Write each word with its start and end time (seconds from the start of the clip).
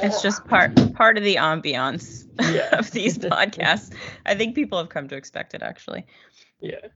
It's 0.00 0.22
just 0.22 0.46
part 0.46 0.94
part 0.94 1.18
of 1.18 1.24
the 1.24 1.36
ambiance 1.36 2.24
yeah. 2.54 2.78
of 2.78 2.90
these 2.92 3.18
podcasts. 3.18 3.92
I 4.24 4.36
think 4.36 4.54
people 4.54 4.78
have 4.78 4.88
come 4.88 5.08
to 5.08 5.16
expect 5.16 5.54
it 5.54 5.62
actually. 5.62 6.06
Yeah. 6.60 6.86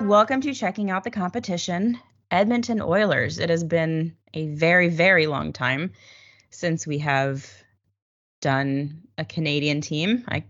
Welcome 0.00 0.40
to 0.42 0.54
checking 0.54 0.90
out 0.90 1.02
the 1.02 1.10
competition. 1.10 1.98
Edmonton 2.30 2.80
Oilers. 2.80 3.40
It 3.40 3.50
has 3.50 3.64
been 3.64 4.16
a 4.32 4.46
very, 4.48 4.88
very 4.88 5.26
long 5.26 5.52
time 5.52 5.92
since 6.50 6.86
we 6.86 6.98
have 6.98 7.50
done 8.40 9.02
a 9.18 9.24
Canadian 9.24 9.80
team. 9.80 10.24
I, 10.28 10.44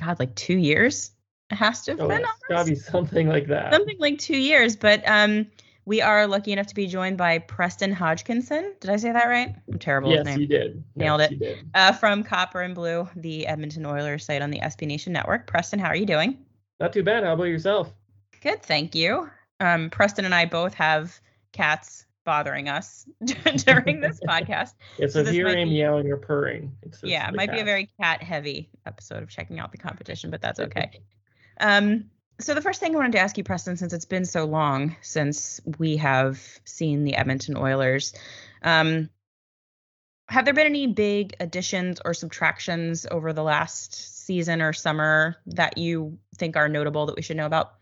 God, 0.00 0.18
like 0.18 0.34
two 0.34 0.56
years. 0.56 1.12
It 1.50 1.56
has 1.56 1.82
to 1.82 1.92
have 1.92 2.00
oh, 2.00 2.08
been. 2.08 2.22
It's 2.22 2.48
gotta 2.48 2.70
be 2.70 2.74
something 2.74 3.28
like 3.28 3.46
that. 3.48 3.72
Something 3.72 3.98
like 4.00 4.18
two 4.18 4.36
years. 4.36 4.74
But 4.74 5.02
um, 5.06 5.46
we 5.86 6.00
are 6.00 6.26
lucky 6.26 6.52
enough 6.52 6.66
to 6.68 6.74
be 6.74 6.86
joined 6.86 7.18
by 7.18 7.38
Preston 7.38 7.92
Hodgkinson. 7.92 8.74
Did 8.80 8.90
I 8.90 8.96
say 8.96 9.12
that 9.12 9.26
right? 9.26 9.54
I'm 9.70 9.78
terrible 9.78 10.10
yes, 10.10 10.18
with 10.18 10.26
names. 10.26 10.40
you 10.40 10.46
did. 10.46 10.84
Nailed 10.96 11.20
yes, 11.20 11.32
it. 11.32 11.38
Did. 11.38 11.70
Uh, 11.74 11.92
from 11.92 12.22
Copper 12.22 12.62
and 12.62 12.74
Blue, 12.74 13.08
the 13.16 13.46
Edmonton 13.46 13.84
Oilers 13.84 14.24
site 14.24 14.42
on 14.42 14.50
the 14.50 14.60
SB 14.60 14.86
Nation 14.86 15.12
Network. 15.12 15.46
Preston, 15.46 15.78
how 15.78 15.88
are 15.88 15.96
you 15.96 16.06
doing? 16.06 16.38
Not 16.80 16.92
too 16.92 17.02
bad. 17.02 17.24
How 17.24 17.34
about 17.34 17.44
yourself? 17.44 17.92
Good, 18.40 18.62
thank 18.62 18.94
you. 18.94 19.28
Um, 19.60 19.90
Preston 19.90 20.24
and 20.24 20.34
I 20.34 20.46
both 20.46 20.74
have 20.74 21.20
cats 21.52 22.06
bothering 22.24 22.68
us 22.68 23.06
during 23.64 24.00
this 24.00 24.20
podcast. 24.28 24.74
Yeah, 24.98 25.06
so, 25.08 25.24
so 25.24 25.30
if 25.30 25.36
meowing 25.68 26.10
or 26.10 26.16
purring, 26.16 26.72
yeah, 27.02 27.28
it 27.28 27.34
might 27.34 27.46
cat. 27.46 27.56
be 27.56 27.60
a 27.60 27.64
very 27.64 27.90
cat 28.00 28.22
heavy 28.22 28.70
episode 28.86 29.22
of 29.22 29.28
checking 29.28 29.60
out 29.60 29.72
the 29.72 29.78
competition, 29.78 30.30
but 30.30 30.40
that's 30.40 30.60
okay. 30.60 31.00
um, 31.60 32.04
so 32.40 32.54
the 32.54 32.60
first 32.60 32.80
thing 32.80 32.94
I 32.94 32.98
wanted 32.98 33.12
to 33.12 33.20
ask 33.20 33.38
you, 33.38 33.44
Preston, 33.44 33.76
since 33.76 33.92
it's 33.92 34.04
been 34.04 34.24
so 34.24 34.44
long 34.44 34.96
since 35.00 35.60
we 35.78 35.96
have 35.98 36.40
seen 36.64 37.04
the 37.04 37.14
Edmonton 37.14 37.56
Oilers, 37.56 38.12
um, 38.62 39.08
have 40.28 40.44
there 40.44 40.54
been 40.54 40.66
any 40.66 40.86
big 40.86 41.34
additions 41.40 42.00
or 42.04 42.14
subtractions 42.14 43.06
over 43.10 43.32
the 43.32 43.42
last 43.42 44.24
season 44.24 44.62
or 44.62 44.72
summer 44.72 45.36
that 45.46 45.76
you 45.76 46.18
think 46.36 46.56
are 46.56 46.68
notable 46.68 47.06
that 47.06 47.16
we 47.16 47.22
should 47.22 47.36
know 47.36 47.46
about? 47.46 47.74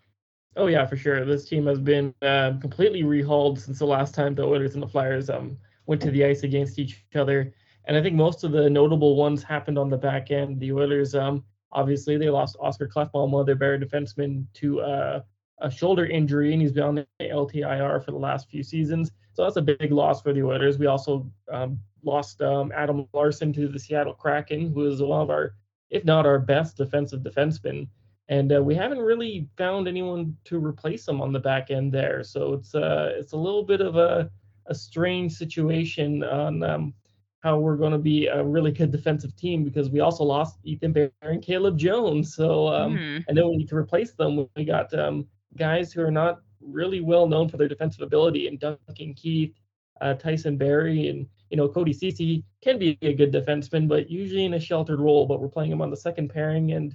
Oh 0.56 0.66
yeah, 0.66 0.84
for 0.86 0.96
sure. 0.96 1.24
This 1.24 1.48
team 1.48 1.66
has 1.66 1.78
been 1.78 2.14
uh, 2.20 2.52
completely 2.60 3.04
rehauled 3.04 3.58
since 3.58 3.78
the 3.78 3.86
last 3.86 4.14
time 4.14 4.34
the 4.34 4.44
Oilers 4.44 4.74
and 4.74 4.82
the 4.82 4.88
Flyers 4.88 5.30
um, 5.30 5.56
went 5.86 6.02
to 6.02 6.10
the 6.10 6.24
ice 6.24 6.42
against 6.42 6.78
each 6.78 7.04
other. 7.14 7.54
And 7.86 7.96
I 7.96 8.02
think 8.02 8.14
most 8.14 8.44
of 8.44 8.52
the 8.52 8.68
notable 8.68 9.16
ones 9.16 9.42
happened 9.42 9.78
on 9.78 9.88
the 9.88 9.96
back 9.96 10.30
end. 10.30 10.60
The 10.60 10.72
Oilers, 10.72 11.14
um, 11.14 11.44
obviously, 11.72 12.16
they 12.16 12.30
lost 12.30 12.56
Oscar 12.60 12.88
Klefbom, 12.88 13.30
one 13.30 13.40
of 13.40 13.46
their 13.46 13.54
better 13.54 13.78
defensemen, 13.78 14.46
to 14.54 14.80
uh, 14.80 15.20
a 15.60 15.70
shoulder 15.70 16.06
injury, 16.06 16.52
and 16.52 16.62
he's 16.62 16.72
been 16.72 16.84
on 16.84 16.94
the 16.94 17.06
LTIR 17.20 18.04
for 18.04 18.10
the 18.10 18.18
last 18.18 18.48
few 18.48 18.62
seasons. 18.62 19.10
So 19.32 19.44
that's 19.44 19.56
a 19.56 19.62
big 19.62 19.92
loss 19.92 20.22
for 20.22 20.32
the 20.32 20.42
Oilers. 20.42 20.78
We 20.78 20.86
also 20.86 21.30
um, 21.50 21.78
lost 22.02 22.42
um, 22.42 22.72
Adam 22.74 23.08
Larsson 23.12 23.52
to 23.54 23.68
the 23.68 23.78
Seattle 23.78 24.14
Kraken, 24.14 24.72
who 24.72 24.86
is 24.86 25.00
one 25.00 25.22
of 25.22 25.30
our, 25.30 25.54
if 25.90 26.04
not 26.04 26.26
our 26.26 26.38
best 26.38 26.76
defensive 26.76 27.20
defensemen 27.20 27.88
and 28.28 28.54
uh, 28.54 28.62
we 28.62 28.74
haven't 28.74 28.98
really 28.98 29.46
found 29.58 29.86
anyone 29.88 30.36
to 30.44 30.58
replace 30.58 31.06
him 31.06 31.20
on 31.20 31.32
the 31.32 31.38
back 31.38 31.70
end 31.70 31.92
there. 31.92 32.22
So 32.22 32.54
it's 32.54 32.74
uh, 32.74 33.12
it's 33.14 33.32
a 33.32 33.36
little 33.36 33.62
bit 33.62 33.80
of 33.80 33.96
a, 33.96 34.30
a 34.66 34.74
strange 34.74 35.32
situation 35.32 36.24
on 36.24 36.62
um, 36.62 36.94
how 37.42 37.58
we're 37.58 37.76
going 37.76 37.92
to 37.92 37.98
be 37.98 38.26
a 38.26 38.42
really 38.42 38.70
good 38.70 38.92
defensive 38.92 39.34
team 39.36 39.64
because 39.64 39.90
we 39.90 40.00
also 40.00 40.22
lost 40.22 40.58
Ethan 40.64 40.92
Bear 40.92 41.10
and 41.22 41.42
Caleb 41.42 41.76
Jones. 41.76 42.34
So 42.34 42.68
um, 42.68 42.96
mm. 42.96 43.24
I 43.28 43.32
know 43.32 43.50
we 43.50 43.56
need 43.56 43.68
to 43.68 43.76
replace 43.76 44.12
them. 44.12 44.48
We 44.56 44.64
got 44.64 44.92
um, 44.94 45.26
guys 45.56 45.92
who 45.92 46.02
are 46.02 46.10
not 46.10 46.42
really 46.60 47.00
well 47.00 47.26
known 47.26 47.48
for 47.48 47.56
their 47.56 47.68
defensive 47.68 48.02
ability, 48.02 48.46
and 48.46 48.60
Duncan 48.60 49.14
Keith, 49.14 49.58
uh, 50.00 50.14
Tyson 50.14 50.56
Barrie, 50.56 51.08
and 51.08 51.26
you 51.50 51.56
know 51.56 51.68
Cody 51.68 51.92
Ceci 51.92 52.44
can 52.62 52.78
be 52.78 52.96
a 53.02 53.12
good 53.12 53.32
defenseman, 53.32 53.88
but 53.88 54.08
usually 54.08 54.44
in 54.44 54.54
a 54.54 54.60
sheltered 54.60 55.00
role. 55.00 55.26
But 55.26 55.40
we're 55.40 55.48
playing 55.48 55.72
him 55.72 55.82
on 55.82 55.90
the 55.90 55.96
second 55.96 56.28
pairing 56.28 56.72
and 56.72 56.94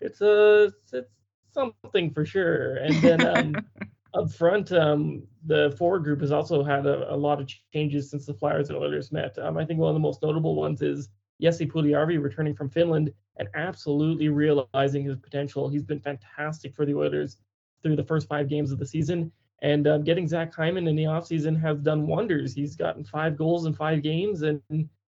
it's 0.00 0.20
a 0.20 0.72
it's 0.92 1.08
something 1.52 2.10
for 2.12 2.24
sure. 2.24 2.76
And 2.76 2.94
then 2.96 3.26
um, 3.26 3.56
up 4.14 4.30
front, 4.32 4.72
um, 4.72 5.22
the 5.46 5.74
forward 5.78 6.04
group 6.04 6.20
has 6.20 6.32
also 6.32 6.62
had 6.62 6.86
a, 6.86 7.12
a, 7.12 7.16
lot 7.16 7.40
of 7.40 7.50
changes 7.72 8.10
since 8.10 8.26
the 8.26 8.34
Flyers 8.34 8.68
and 8.68 8.78
Oilers 8.78 9.12
met. 9.12 9.38
Um, 9.38 9.56
I 9.56 9.64
think 9.64 9.78
one 9.78 9.90
of 9.90 9.94
the 9.94 10.00
most 10.00 10.22
notable 10.22 10.54
ones 10.54 10.82
is 10.82 11.08
Jesse 11.40 11.66
Puljujarvi 11.66 12.20
returning 12.22 12.54
from 12.54 12.70
Finland 12.70 13.12
and 13.36 13.48
absolutely 13.54 14.28
realizing 14.28 15.04
his 15.04 15.16
potential. 15.16 15.68
He's 15.68 15.84
been 15.84 16.00
fantastic 16.00 16.74
for 16.74 16.84
the 16.84 16.94
Oilers 16.94 17.36
through 17.82 17.96
the 17.96 18.04
first 18.04 18.28
five 18.28 18.48
games 18.48 18.72
of 18.72 18.78
the 18.78 18.86
season. 18.86 19.30
And 19.62 19.86
um, 19.86 20.04
getting 20.04 20.26
Zach 20.26 20.54
Hyman 20.54 20.88
in 20.88 20.96
the 20.96 21.04
offseason 21.04 21.60
has 21.60 21.80
done 21.80 22.06
wonders. 22.06 22.54
He's 22.54 22.76
gotten 22.76 23.04
five 23.04 23.36
goals 23.36 23.66
in 23.66 23.74
five 23.74 24.02
games, 24.02 24.42
and 24.42 24.62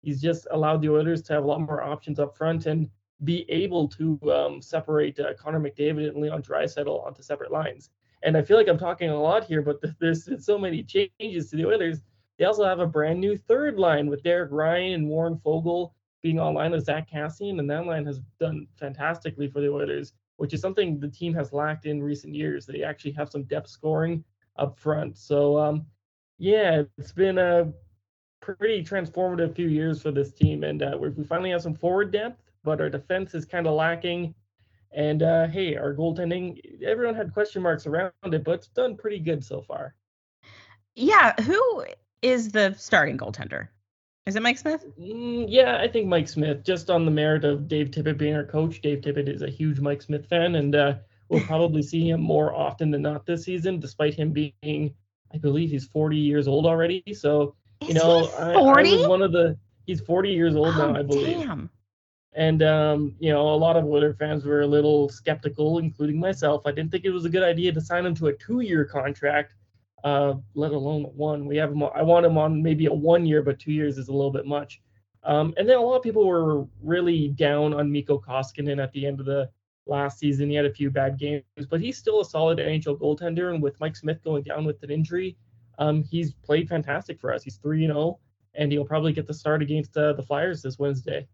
he's 0.03 0.20
just 0.20 0.47
allowed 0.53 0.81
the 0.81 0.91
Oilers 0.91 1.22
to 1.22 1.32
have 1.32 1.44
a 1.44 1.47
lot 1.47 1.60
more 1.60 1.82
options 1.82 2.19
up 2.19 2.37
front. 2.37 2.66
And 2.66 2.88
be 3.25 3.44
able 3.50 3.88
to 3.88 4.19
um, 4.32 4.62
separate 4.62 5.19
uh, 5.19 5.34
Connor 5.34 5.60
McDavid 5.60 6.09
and 6.09 6.19
Leon 6.19 6.43
Draisaitl 6.43 7.05
onto 7.05 7.22
separate 7.22 7.50
lines. 7.50 7.91
And 8.23 8.37
I 8.37 8.43
feel 8.43 8.56
like 8.56 8.69
I'm 8.69 8.79
talking 8.79 9.11
a 9.11 9.21
lot 9.21 9.45
here, 9.45 9.62
but 9.62 9.81
there's 10.01 10.29
so 10.45 10.59
many 10.59 10.83
changes 10.83 11.51
to 11.51 11.56
the 11.56 11.67
Oilers. 11.67 12.01
They 12.39 12.45
also 12.45 12.65
have 12.65 12.81
a 12.81 12.87
brand 12.87 13.21
new 13.21 13.37
third 13.37 13.79
line 13.79 14.09
with 14.09 14.23
Derek 14.23 14.51
Ryan 14.53 14.95
and 14.95 15.09
Warren 15.09 15.41
Foegele 15.45 15.93
being 16.23 16.39
online 16.39 16.73
with 16.73 16.84
Zack 16.84 17.11
Kassian, 17.11 17.59
and 17.59 17.71
that 17.71 17.87
line 17.87 18.06
has 18.06 18.21
done 18.41 18.67
fantastically 18.79 19.49
for 19.49 19.61
the 19.61 19.71
Oilers, 19.71 20.12
which 20.37 20.53
is 20.53 20.61
something 20.61 20.99
the 20.99 21.09
team 21.09 21.34
has 21.34 21.53
lacked 21.53 21.87
in 21.87 22.03
recent 22.03 22.34
years. 22.34 22.67
They 22.67 22.83
actually 22.83 23.12
have 23.12 23.31
some 23.31 23.45
depth 23.45 23.69
scoring 23.69 24.25
up 24.56 24.79
front. 24.79 25.17
So, 25.17 25.59
um, 25.59 25.87
yeah, 26.39 26.83
it's 26.97 27.12
been 27.12 27.39
a 27.39 27.73
pretty 28.41 28.83
transformative 28.83 29.55
few 29.55 29.69
years 29.69 30.03
for 30.03 30.11
this 30.11 30.33
team, 30.33 30.65
and 30.65 30.83
uh, 30.83 30.97
we 30.99 31.25
finally 31.25 31.50
have 31.50 31.62
some 31.62 31.75
forward 31.75 32.12
depth 32.12 32.49
but 32.65 32.81
our 32.81 32.91
defense 32.91 33.35
is 33.35 33.45
kind 33.45 33.67
of 33.67 33.75
lacking. 33.75 34.35
And 34.93 35.22
uh, 35.22 35.49
hey, 35.49 35.76
our 35.76 35.94
goaltending, 35.94 36.82
everyone 36.82 37.15
had 37.15 37.32
question 37.32 37.62
marks 37.62 37.87
around 37.87 38.12
it, 38.25 38.44
but 38.44 38.53
it's 38.53 38.69
done 38.69 38.97
pretty 38.97 39.19
good 39.19 39.44
so 39.44 39.60
far. 39.60 39.94
Yeah, 40.94 41.34
who 41.43 41.84
is 42.22 42.50
the 42.50 42.75
starting 42.78 43.19
goaltender? 43.19 43.69
Is 44.26 44.37
it 44.37 44.43
Mike 44.43 44.59
Smith? 44.59 44.84
Mm, 45.00 45.47
yeah, 45.49 45.78
I 45.78 45.88
think 45.88 46.06
Mike 46.06 46.28
Smith, 46.28 46.62
just 46.62 46.91
on 46.91 47.04
the 47.04 47.10
merit 47.10 47.44
of 47.44 47.66
Dave 47.66 47.91
Tippett 47.91 48.19
being 48.19 48.34
our 48.34 48.44
coach. 48.44 48.82
Dave 48.82 49.00
Tippett 49.00 49.26
is 49.26 49.41
a 49.41 49.49
huge 49.49 49.81
Mike 49.81 50.03
Smith 50.03 50.26
fan, 50.26 50.56
and 50.56 50.75
uh, 50.75 50.94
we'll 51.28 51.41
probably 51.47 51.82
see 51.82 52.09
him 52.09 52.20
more 52.20 52.55
often 52.55 52.91
than 52.91 53.03
not 53.03 53.25
this 53.25 53.44
season, 53.44 53.81
despite 53.81 54.15
him 54.15 54.32
being, 54.32 54.94
I 55.32 55.38
believe 55.38 55.70
he's 55.70 55.87
40 55.87 56.16
years 56.16 56.47
old 56.47 56.66
already. 56.66 57.03
So, 57.15 57.55
you 57.81 57.88
is 57.88 57.94
know, 57.94 58.26
40? 58.26 58.37
I, 58.37 58.53
I, 58.53 58.97
was 58.99 59.09
one 59.09 59.22
of 59.22 59.32
the, 59.32 59.56
he's 59.87 60.00
40 60.00 60.31
years 60.31 60.56
old 60.56 60.75
oh, 60.75 60.93
now, 60.93 60.99
I 60.99 61.03
believe. 61.03 61.38
Damn. 61.38 61.70
And 62.38 62.62
um, 62.62 63.16
you 63.19 63.32
know, 63.32 63.49
a 63.49 63.56
lot 63.56 63.76
of 63.76 63.84
Oilers 63.84 64.15
fans 64.16 64.44
were 64.44 64.60
a 64.60 64.66
little 64.66 65.09
skeptical, 65.09 65.81
including 65.81 66.21
myself. 66.21 66.62
I 66.66 66.71
didn't 66.71 66.93
think 66.93 67.04
it 67.04 67.10
was 67.10 67.25
a 67.25 67.28
good 67.28 67.43
idea 67.43 67.72
to 67.72 67.81
sign 67.81 68.06
him 68.06 68.15
to 68.15 68.28
a 68.28 68.32
two-year 68.32 68.84
contract, 68.84 69.54
uh, 70.04 70.34
let 70.54 70.71
alone 70.71 71.03
one. 71.16 71.47
We 71.47 71.56
have 71.56 71.72
him. 71.72 71.82
I 71.82 72.03
want 72.03 72.25
him 72.25 72.38
on 72.38 72.62
maybe 72.62 72.87
a 72.87 72.93
one-year, 72.93 73.43
but 73.43 73.59
two 73.59 73.72
years 73.72 73.99
is 73.99 74.06
a 74.06 74.12
little 74.12 74.31
bit 74.31 74.47
much. 74.47 74.81
Um, 75.25 75.53
and 75.56 75.69
then 75.69 75.78
a 75.78 75.81
lot 75.81 75.97
of 75.97 76.04
people 76.04 76.28
were 76.28 76.65
really 76.81 77.26
down 77.26 77.75
on 77.75 77.91
Mikko 77.91 78.21
Koskinen 78.21 78.81
at 78.81 78.93
the 78.93 79.05
end 79.05 79.19
of 79.19 79.26
the 79.26 79.50
last 79.87 80.20
season. 80.20 80.49
He 80.49 80.55
had 80.55 80.65
a 80.65 80.72
few 80.72 80.93
bad 80.93 81.19
games, 81.19 81.43
but 81.69 81.81
he's 81.81 81.99
still 81.99 82.20
a 82.20 82.25
solid 82.25 82.59
NHL 82.59 83.00
goaltender. 83.00 83.53
And 83.53 83.60
with 83.60 83.81
Mike 83.81 83.97
Smith 83.97 84.22
going 84.22 84.44
down 84.44 84.65
with 84.65 84.81
an 84.84 84.93
injury, 84.93 85.37
um, 85.81 86.05
he's 86.05 86.34
played 86.34 86.69
fantastic 86.69 87.19
for 87.19 87.34
us. 87.34 87.43
He's 87.43 87.56
3 87.56 87.87
and 87.87 87.94
0, 87.94 88.20
and 88.55 88.70
he'll 88.70 88.84
probably 88.84 89.12
get 89.12 89.26
the 89.26 89.34
start 89.34 89.60
against 89.60 89.97
uh, 89.97 90.12
the 90.12 90.22
Flyers 90.22 90.62
this 90.62 90.78
Wednesday. 90.78 91.26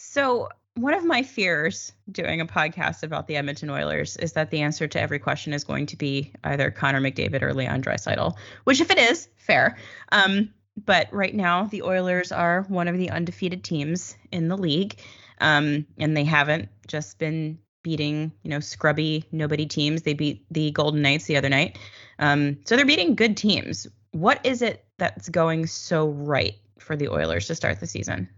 So, 0.00 0.48
one 0.76 0.94
of 0.94 1.04
my 1.04 1.24
fears 1.24 1.92
doing 2.12 2.40
a 2.40 2.46
podcast 2.46 3.02
about 3.02 3.26
the 3.26 3.34
Edmonton 3.34 3.68
Oilers 3.68 4.16
is 4.16 4.34
that 4.34 4.52
the 4.52 4.60
answer 4.60 4.86
to 4.86 5.00
every 5.00 5.18
question 5.18 5.52
is 5.52 5.64
going 5.64 5.86
to 5.86 5.96
be 5.96 6.32
either 6.44 6.70
Connor 6.70 7.00
McDavid 7.00 7.42
or 7.42 7.52
Leon 7.52 7.82
Draisaitl, 7.82 8.36
which, 8.62 8.80
if 8.80 8.92
it 8.92 8.98
is, 8.98 9.28
fair. 9.38 9.76
Um, 10.12 10.54
but 10.76 11.12
right 11.12 11.34
now, 11.34 11.64
the 11.64 11.82
Oilers 11.82 12.30
are 12.30 12.62
one 12.68 12.86
of 12.86 12.96
the 12.96 13.10
undefeated 13.10 13.64
teams 13.64 14.16
in 14.30 14.46
the 14.46 14.56
league, 14.56 15.00
um, 15.40 15.84
and 15.98 16.16
they 16.16 16.22
haven't 16.22 16.68
just 16.86 17.18
been 17.18 17.58
beating, 17.82 18.30
you 18.44 18.50
know, 18.50 18.60
scrubby 18.60 19.24
nobody 19.32 19.66
teams. 19.66 20.02
They 20.02 20.14
beat 20.14 20.46
the 20.48 20.70
Golden 20.70 21.02
Knights 21.02 21.24
the 21.24 21.36
other 21.36 21.48
night, 21.48 21.76
um, 22.20 22.58
so 22.66 22.76
they're 22.76 22.86
beating 22.86 23.16
good 23.16 23.36
teams. 23.36 23.88
What 24.12 24.46
is 24.46 24.62
it 24.62 24.84
that's 24.96 25.28
going 25.28 25.66
so 25.66 26.08
right 26.08 26.54
for 26.78 26.94
the 26.94 27.08
Oilers 27.08 27.48
to 27.48 27.56
start 27.56 27.80
the 27.80 27.88
season? 27.88 28.28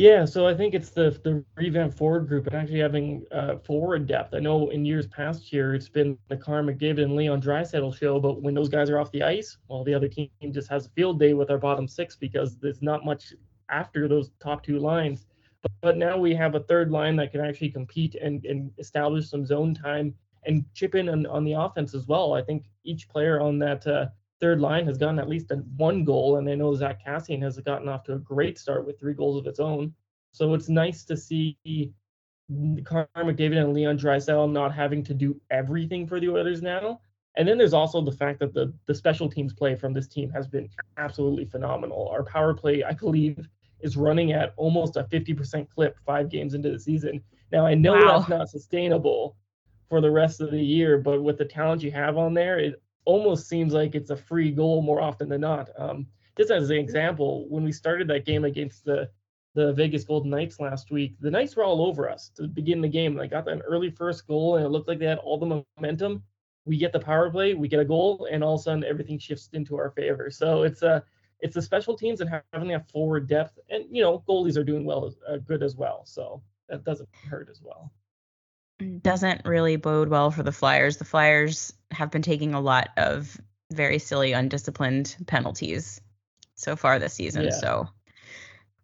Yeah, 0.00 0.24
so 0.24 0.46
I 0.46 0.54
think 0.54 0.72
it's 0.72 0.88
the 0.88 1.10
the 1.24 1.44
revamped 1.56 1.94
forward 1.94 2.26
group 2.26 2.46
and 2.46 2.56
actually 2.56 2.78
having 2.78 3.26
uh, 3.32 3.58
forward 3.58 4.06
depth. 4.06 4.32
I 4.32 4.38
know 4.38 4.70
in 4.70 4.82
years 4.82 5.06
past 5.06 5.42
here 5.42 5.74
it's 5.74 5.90
been 5.90 6.16
the 6.28 6.38
Connor 6.38 6.72
McDavid 6.72 7.02
and 7.02 7.14
Leon 7.14 7.42
Draisaitl 7.42 7.94
show, 7.94 8.18
but 8.18 8.40
when 8.40 8.54
those 8.54 8.70
guys 8.70 8.88
are 8.88 8.98
off 8.98 9.12
the 9.12 9.22
ice, 9.22 9.58
well, 9.68 9.84
the 9.84 9.92
other 9.92 10.08
team 10.08 10.30
just 10.52 10.70
has 10.70 10.86
a 10.86 10.88
field 10.88 11.20
day 11.20 11.34
with 11.34 11.50
our 11.50 11.58
bottom 11.58 11.86
six 11.86 12.16
because 12.16 12.56
there's 12.56 12.80
not 12.80 13.04
much 13.04 13.34
after 13.68 14.08
those 14.08 14.30
top 14.40 14.62
two 14.62 14.78
lines. 14.78 15.26
But, 15.60 15.72
but 15.82 15.96
now 15.98 16.16
we 16.16 16.34
have 16.34 16.54
a 16.54 16.60
third 16.60 16.90
line 16.90 17.16
that 17.16 17.30
can 17.30 17.42
actually 17.42 17.68
compete 17.68 18.14
and, 18.14 18.42
and 18.46 18.70
establish 18.78 19.28
some 19.28 19.44
zone 19.44 19.74
time 19.74 20.14
and 20.46 20.64
chip 20.72 20.94
in 20.94 21.10
on, 21.10 21.26
on 21.26 21.44
the 21.44 21.52
offense 21.52 21.94
as 21.94 22.06
well. 22.06 22.32
I 22.32 22.40
think 22.40 22.64
each 22.84 23.06
player 23.06 23.38
on 23.38 23.58
that 23.58 23.86
uh, 23.86 24.06
third 24.40 24.60
line 24.60 24.86
has 24.86 24.98
gotten 24.98 25.18
at 25.18 25.28
least 25.28 25.52
one 25.76 26.04
goal, 26.04 26.36
and 26.36 26.48
I 26.48 26.54
know 26.54 26.74
Zack 26.74 27.04
Kassian 27.04 27.42
has 27.42 27.58
gotten 27.58 27.88
off 27.88 28.04
to 28.04 28.14
a 28.14 28.18
great 28.18 28.58
start 28.58 28.86
with 28.86 28.98
three 28.98 29.14
goals 29.14 29.38
of 29.38 29.46
its 29.46 29.60
own. 29.60 29.94
So 30.32 30.54
it's 30.54 30.68
nice 30.68 31.04
to 31.04 31.16
see 31.16 31.56
Connor 32.84 33.08
McDavid 33.16 33.58
and 33.58 33.72
Leon 33.72 33.98
Draisaitl 33.98 34.50
not 34.50 34.74
having 34.74 35.02
to 35.04 35.14
do 35.14 35.40
everything 35.50 36.06
for 36.06 36.20
the 36.20 36.28
Oilers 36.28 36.62
now. 36.62 37.00
And 37.36 37.46
then 37.46 37.58
there's 37.58 37.74
also 37.74 38.00
the 38.00 38.12
fact 38.12 38.40
that 38.40 38.52
the 38.54 38.72
the 38.86 38.94
special 38.94 39.28
teams 39.28 39.52
play 39.52 39.76
from 39.76 39.92
this 39.92 40.08
team 40.08 40.30
has 40.30 40.48
been 40.48 40.68
absolutely 40.96 41.44
phenomenal. 41.44 42.08
Our 42.08 42.24
power 42.24 42.54
play, 42.54 42.82
I 42.82 42.92
believe, 42.92 43.48
is 43.80 43.96
running 43.96 44.32
at 44.32 44.52
almost 44.56 44.96
a 44.96 45.04
50% 45.04 45.68
clip 45.68 45.96
five 46.04 46.28
games 46.28 46.54
into 46.54 46.70
the 46.70 46.78
season. 46.78 47.22
Now 47.52 47.66
I 47.66 47.74
know 47.74 47.94
wow. 47.94 48.18
that's 48.18 48.28
not 48.28 48.48
sustainable 48.48 49.36
for 49.88 50.00
the 50.00 50.10
rest 50.10 50.40
of 50.40 50.50
the 50.50 50.62
year, 50.62 50.98
but 50.98 51.22
with 51.22 51.38
the 51.38 51.44
talent 51.44 51.82
you 51.82 51.90
have 51.92 52.16
on 52.16 52.34
there, 52.34 52.58
it 52.58 52.82
almost 53.04 53.48
seems 53.48 53.72
like 53.72 53.94
it's 53.94 54.10
a 54.10 54.16
free 54.16 54.50
goal 54.50 54.82
more 54.82 55.00
often 55.00 55.28
than 55.28 55.40
not. 55.40 55.70
Um, 55.78 56.06
just 56.36 56.50
as 56.50 56.70
an 56.70 56.76
example, 56.76 57.46
when 57.48 57.64
we 57.64 57.72
started 57.72 58.08
that 58.08 58.26
game 58.26 58.44
against 58.44 58.84
the 58.84 59.10
the 59.54 59.72
Vegas 59.72 60.04
Golden 60.04 60.30
Knights 60.30 60.60
last 60.60 60.92
week, 60.92 61.16
the 61.20 61.30
Knights 61.30 61.56
were 61.56 61.64
all 61.64 61.84
over 61.84 62.08
us 62.08 62.30
to 62.36 62.46
begin 62.46 62.80
the 62.80 62.88
game. 62.88 63.14
They 63.14 63.26
got 63.26 63.48
an 63.48 63.62
early 63.62 63.90
first 63.90 64.26
goal, 64.28 64.56
and 64.56 64.64
it 64.64 64.68
looked 64.68 64.86
like 64.86 65.00
they 65.00 65.06
had 65.06 65.18
all 65.18 65.38
the 65.38 65.64
momentum. 65.76 66.22
We 66.66 66.76
get 66.76 66.92
the 66.92 67.00
power 67.00 67.30
play, 67.30 67.54
we 67.54 67.66
get 67.66 67.80
a 67.80 67.84
goal, 67.84 68.28
and 68.30 68.44
all 68.44 68.54
of 68.54 68.60
a 68.60 68.62
sudden 68.62 68.84
everything 68.84 69.18
shifts 69.18 69.48
into 69.52 69.76
our 69.76 69.90
favor. 69.90 70.30
So 70.30 70.62
it's 70.62 70.82
a 70.82 71.02
it's 71.40 71.54
the 71.54 71.62
special 71.62 71.96
teams 71.96 72.20
and 72.20 72.30
having 72.52 72.68
that 72.68 72.90
forward 72.90 73.26
depth, 73.26 73.58
and 73.70 73.84
you 73.90 74.02
know 74.02 74.22
goalies 74.28 74.56
are 74.56 74.64
doing 74.64 74.84
well, 74.84 75.12
uh, 75.28 75.38
good 75.38 75.62
as 75.62 75.74
well. 75.74 76.04
So 76.04 76.42
that 76.68 76.84
doesn't 76.84 77.08
hurt 77.28 77.48
as 77.50 77.60
well. 77.62 77.92
Doesn't 79.02 79.44
really 79.44 79.76
bode 79.76 80.08
well 80.08 80.30
for 80.30 80.42
the 80.42 80.52
Flyers. 80.52 80.96
The 80.96 81.04
Flyers 81.04 81.72
have 81.90 82.10
been 82.10 82.22
taking 82.22 82.54
a 82.54 82.60
lot 82.60 82.90
of 82.96 83.40
very 83.70 83.98
silly, 83.98 84.32
undisciplined 84.32 85.16
penalties 85.26 86.00
so 86.54 86.76
far 86.76 86.98
this 86.98 87.14
season. 87.14 87.44
Yeah. 87.44 87.50
So 87.50 87.88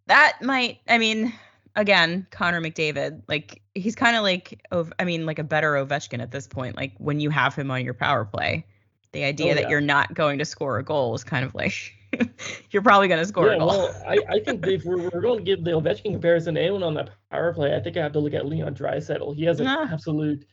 that 0.07 0.43
might, 0.43 0.79
I 0.89 0.99
mean, 0.99 1.33
again, 1.75 2.27
Connor 2.31 2.61
McDavid, 2.61 3.23
like 3.29 3.63
he's 3.75 3.95
kind 3.95 4.17
of 4.17 4.23
like, 4.23 4.61
I 4.99 5.05
mean, 5.05 5.27
like 5.27 5.39
a 5.39 5.45
better 5.45 5.73
Ovechkin 5.73 6.21
at 6.21 6.31
this 6.31 6.47
point. 6.47 6.77
Like 6.77 6.93
when 6.99 7.21
you 7.21 7.31
have 7.31 7.55
him 7.55 7.71
on 7.71 7.85
your 7.85 7.95
power 7.95 8.25
play, 8.25 8.67
the 9.13 9.25
idea 9.25 9.53
oh, 9.53 9.55
that 9.57 9.71
you're 9.71 9.81
not 9.81 10.15
going 10.15 10.39
to 10.39 10.45
score 10.45 10.79
a 10.79 10.85
goal 10.85 11.15
is 11.15 11.25
kind 11.25 11.45
of 11.45 11.55
like 11.55 11.95
you're 12.71 12.83
probably 12.83 13.09
going 13.09 13.21
to 13.21 13.27
score 13.27 13.49
yeah, 13.49 13.55
a 13.55 13.59
goal. 13.59 13.69
well, 13.69 14.03
I, 14.07 14.19
I 14.29 14.41
think 14.41 14.67
if 14.67 14.85
we're, 14.85 15.11
we're 15.11 15.21
going 15.21 15.39
to 15.39 15.45
give 15.45 15.65
the 15.65 15.73
Ovechkin 15.73 16.13
comparison 16.13 16.55
to 16.55 16.61
anyone 16.61 16.83
on 16.83 16.95
that 16.95 17.11
power 17.31 17.53
play, 17.53 17.75
I 17.75 17.81
think 17.81 17.97
I 17.97 18.03
have 18.03 18.13
to 18.13 18.21
look 18.21 18.35
at 18.35 18.47
Leon 18.47 18.75
Draisaitl. 18.75 19.35
He 19.35 19.45
has 19.45 19.61
an 19.61 19.67
uh. 19.67 19.89
absolute 19.91 20.45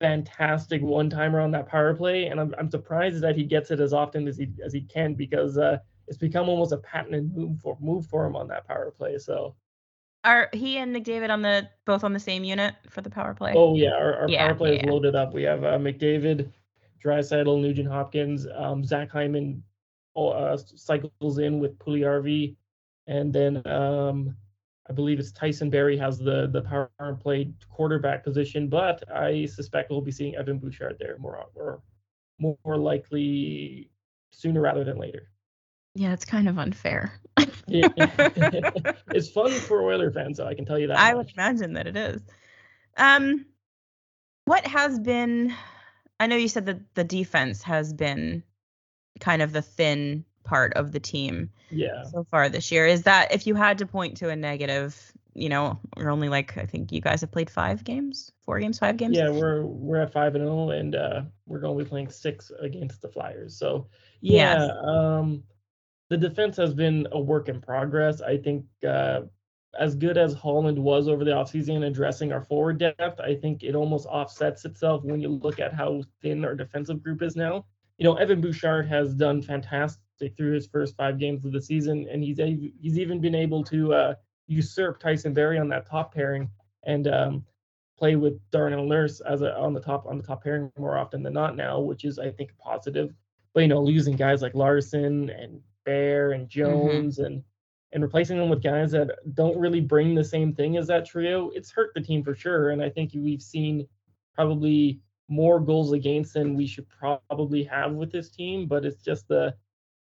fantastic 0.00 0.80
one 0.80 1.10
timer 1.10 1.40
on 1.40 1.50
that 1.52 1.68
power 1.68 1.94
play, 1.94 2.26
and 2.26 2.40
I'm, 2.40 2.54
I'm 2.58 2.70
surprised 2.70 3.20
that 3.20 3.36
he 3.36 3.44
gets 3.44 3.70
it 3.70 3.80
as 3.80 3.92
often 3.92 4.26
as 4.26 4.36
he 4.36 4.48
as 4.64 4.72
he 4.72 4.80
can 4.80 5.14
because 5.14 5.58
uh, 5.58 5.78
it's 6.08 6.18
become 6.18 6.48
almost 6.48 6.72
a 6.72 6.78
patented 6.78 7.34
move 7.36 7.60
for 7.60 7.76
move 7.80 8.06
for 8.06 8.26
him 8.26 8.34
on 8.34 8.48
that 8.48 8.66
power 8.66 8.92
play. 8.96 9.18
So 9.18 9.54
are 10.24 10.48
he 10.52 10.78
and 10.78 10.94
McDavid 10.94 11.30
on 11.30 11.42
the 11.42 11.68
both 11.84 12.02
on 12.02 12.12
the 12.12 12.20
same 12.20 12.44
unit 12.44 12.74
for 12.88 13.00
the 13.00 13.10
power 13.10 13.34
play? 13.34 13.52
Oh 13.54 13.74
yeah, 13.76 13.92
our, 13.92 14.22
our 14.22 14.28
yeah, 14.28 14.48
power 14.48 14.56
play 14.56 14.76
yeah, 14.76 14.82
is 14.82 14.90
loaded 14.90 15.14
up. 15.14 15.32
We 15.32 15.42
have 15.44 15.64
uh, 15.64 15.78
McDavid, 15.78 16.50
Draisaitl, 17.04 17.60
Nugent 17.60 17.88
Hopkins, 17.88 18.46
um, 18.56 18.84
Zach 18.84 19.10
Hyman 19.10 19.62
uh, 20.16 20.56
cycles 20.56 21.38
in 21.38 21.58
with 21.60 21.78
Puljujarvi, 21.78 22.56
and 23.06 23.32
then 23.32 23.66
um, 23.66 24.36
I 24.88 24.92
believe 24.92 25.18
it's 25.18 25.32
Tyson 25.32 25.70
Barrie 25.70 25.96
has 25.98 26.18
the 26.18 26.48
the 26.52 26.62
power 26.62 27.14
play 27.20 27.52
quarterback 27.68 28.24
position, 28.24 28.68
but 28.68 29.02
I 29.10 29.46
suspect 29.46 29.90
we'll 29.90 30.00
be 30.00 30.12
seeing 30.12 30.34
Evan 30.36 30.58
Bouchard 30.58 30.96
there 30.98 31.16
more 31.18 31.46
or 31.54 31.82
more 32.38 32.76
likely 32.76 33.90
sooner 34.32 34.60
rather 34.60 34.84
than 34.84 34.98
later. 34.98 35.30
Yeah, 35.94 36.12
it's 36.12 36.24
kind 36.24 36.48
of 36.48 36.58
unfair. 36.58 37.12
yeah. 37.66 37.88
it's 39.08 39.28
fun 39.30 39.50
for 39.52 39.82
Oiler 39.82 40.10
fans, 40.10 40.36
so 40.36 40.46
I 40.46 40.54
can 40.54 40.64
tell 40.64 40.78
you 40.78 40.86
that. 40.88 40.98
I 40.98 41.14
much. 41.14 41.26
would 41.26 41.34
imagine 41.34 41.72
that 41.74 41.86
it 41.86 41.96
is. 41.96 42.22
Um, 42.96 43.46
what 44.44 44.66
has 44.66 44.98
been? 44.98 45.54
I 46.18 46.26
know 46.26 46.36
you 46.36 46.48
said 46.48 46.66
that 46.66 46.94
the 46.94 47.04
defense 47.04 47.62
has 47.62 47.92
been 47.92 48.42
kind 49.18 49.42
of 49.42 49.52
the 49.52 49.62
thin 49.62 50.24
part 50.44 50.72
of 50.74 50.92
the 50.92 51.00
team. 51.00 51.50
Yeah. 51.70 52.02
So 52.04 52.24
far 52.24 52.48
this 52.48 52.70
year, 52.70 52.86
is 52.86 53.02
that 53.02 53.32
if 53.32 53.46
you 53.46 53.54
had 53.54 53.78
to 53.78 53.86
point 53.86 54.16
to 54.18 54.28
a 54.28 54.36
negative, 54.36 55.12
you 55.34 55.48
know, 55.48 55.78
we're 55.96 56.10
only 56.10 56.28
like 56.28 56.56
I 56.58 56.66
think 56.66 56.92
you 56.92 57.00
guys 57.00 57.20
have 57.20 57.30
played 57.30 57.50
five 57.50 57.84
games, 57.84 58.32
four 58.42 58.58
games, 58.58 58.78
five 58.78 58.96
games. 58.96 59.16
Yeah, 59.16 59.30
we're 59.30 59.64
we're 59.64 60.02
at 60.02 60.12
five 60.12 60.34
and 60.34 60.44
zero, 60.44 60.66
oh, 60.66 60.70
and 60.70 60.94
uh, 60.94 61.22
we're 61.46 61.60
going 61.60 61.78
to 61.78 61.84
be 61.84 61.88
playing 61.88 62.10
six 62.10 62.50
against 62.60 63.02
the 63.02 63.08
Flyers. 63.08 63.56
So 63.56 63.86
yeah, 64.20 64.66
yes. 64.66 64.70
um, 64.82 65.42
the 66.08 66.16
defense 66.16 66.56
has 66.56 66.74
been 66.74 67.06
a 67.12 67.20
work 67.20 67.48
in 67.48 67.60
progress. 67.60 68.20
I 68.20 68.36
think 68.36 68.64
uh, 68.86 69.22
as 69.78 69.94
good 69.94 70.18
as 70.18 70.34
Holland 70.34 70.78
was 70.78 71.08
over 71.08 71.24
the 71.24 71.30
offseason 71.30 71.86
addressing 71.86 72.32
our 72.32 72.42
forward 72.42 72.78
depth, 72.78 73.20
I 73.20 73.36
think 73.36 73.62
it 73.62 73.76
almost 73.76 74.06
offsets 74.06 74.64
itself 74.64 75.04
when 75.04 75.20
you 75.20 75.28
look 75.28 75.60
at 75.60 75.72
how 75.72 76.02
thin 76.20 76.44
our 76.44 76.56
defensive 76.56 77.02
group 77.02 77.22
is 77.22 77.36
now. 77.36 77.66
You 78.00 78.04
know, 78.04 78.14
Evan 78.14 78.40
Bouchard 78.40 78.88
has 78.88 79.14
done 79.14 79.42
fantastic 79.42 80.34
through 80.34 80.54
his 80.54 80.66
first 80.66 80.96
five 80.96 81.18
games 81.18 81.44
of 81.44 81.52
the 81.52 81.60
season, 81.60 82.08
and 82.10 82.24
he's 82.24 82.38
he's 82.80 82.98
even 82.98 83.20
been 83.20 83.34
able 83.34 83.62
to 83.64 83.92
uh, 83.92 84.14
usurp 84.46 84.98
Tyson 84.98 85.34
Barrie 85.34 85.58
on 85.58 85.68
that 85.68 85.86
top 85.86 86.14
pairing 86.14 86.48
and 86.84 87.06
um, 87.06 87.44
play 87.98 88.16
with 88.16 88.40
Darnell 88.50 88.86
Nurse 88.86 89.20
as 89.20 89.42
a, 89.42 89.54
on 89.54 89.74
the 89.74 89.80
top 89.80 90.06
on 90.06 90.16
the 90.16 90.24
top 90.24 90.42
pairing 90.42 90.72
more 90.78 90.96
often 90.96 91.22
than 91.22 91.34
not 91.34 91.56
now, 91.56 91.78
which 91.78 92.06
is 92.06 92.18
I 92.18 92.30
think 92.30 92.56
positive. 92.58 93.12
But 93.52 93.60
you 93.60 93.68
know, 93.68 93.82
losing 93.82 94.16
guys 94.16 94.40
like 94.40 94.54
Larsson 94.54 95.28
and 95.28 95.60
Bear 95.84 96.32
and 96.32 96.48
mm-hmm. 96.48 96.58
Jones 96.58 97.18
mm-hmm. 97.18 97.26
and 97.26 97.44
and 97.92 98.02
replacing 98.02 98.38
them 98.38 98.48
with 98.48 98.62
guys 98.62 98.92
that 98.92 99.10
don't 99.34 99.58
really 99.58 99.80
bring 99.80 100.14
the 100.14 100.24
same 100.24 100.54
thing 100.54 100.78
as 100.78 100.86
that 100.86 101.04
trio, 101.04 101.50
it's 101.50 101.70
hurt 101.70 101.90
the 101.94 102.00
team 102.00 102.22
for 102.22 102.34
sure. 102.34 102.70
And 102.70 102.82
I 102.82 102.88
think 102.88 103.10
we've 103.14 103.42
seen 103.42 103.86
probably 104.34 105.00
more 105.30 105.60
goals 105.60 105.92
against 105.92 106.34
than 106.34 106.54
we 106.54 106.66
should 106.66 106.86
probably 106.88 107.64
have 107.64 107.92
with 107.92 108.12
this 108.12 108.28
team. 108.28 108.66
But 108.66 108.84
it's 108.84 109.02
just 109.02 109.26
the 109.28 109.54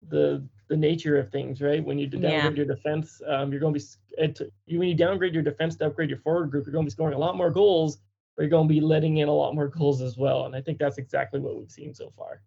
the 0.09 0.43
the 0.67 0.77
nature 0.77 1.17
of 1.17 1.31
things, 1.31 1.61
right? 1.61 1.83
When 1.83 1.97
you 1.97 2.07
downgrade 2.07 2.33
yeah. 2.33 2.49
your 2.51 2.65
defense, 2.65 3.21
um, 3.27 3.51
you're 3.51 3.61
going 3.61 3.73
to 3.73 3.79
be 3.79 3.85
it, 4.17 4.39
you, 4.65 4.79
when 4.79 4.87
you 4.87 4.95
downgrade 4.95 5.33
your 5.33 5.43
defense 5.43 5.75
to 5.77 5.87
upgrade 5.87 6.09
your 6.09 6.19
forward 6.19 6.51
group, 6.51 6.65
you're 6.65 6.73
going 6.73 6.85
to 6.85 6.89
be 6.89 6.91
scoring 6.91 7.15
a 7.15 7.19
lot 7.19 7.37
more 7.37 7.49
goals, 7.49 7.97
but 8.35 8.43
you're 8.43 8.49
going 8.49 8.67
to 8.67 8.73
be 8.73 8.81
letting 8.81 9.17
in 9.17 9.27
a 9.27 9.33
lot 9.33 9.55
more 9.55 9.67
goals 9.67 10.01
as 10.01 10.17
well. 10.17 10.45
And 10.45 10.55
I 10.55 10.61
think 10.61 10.77
that's 10.77 10.97
exactly 10.97 11.39
what 11.39 11.57
we've 11.57 11.71
seen 11.71 11.93
so 11.93 12.11
far. 12.15 12.41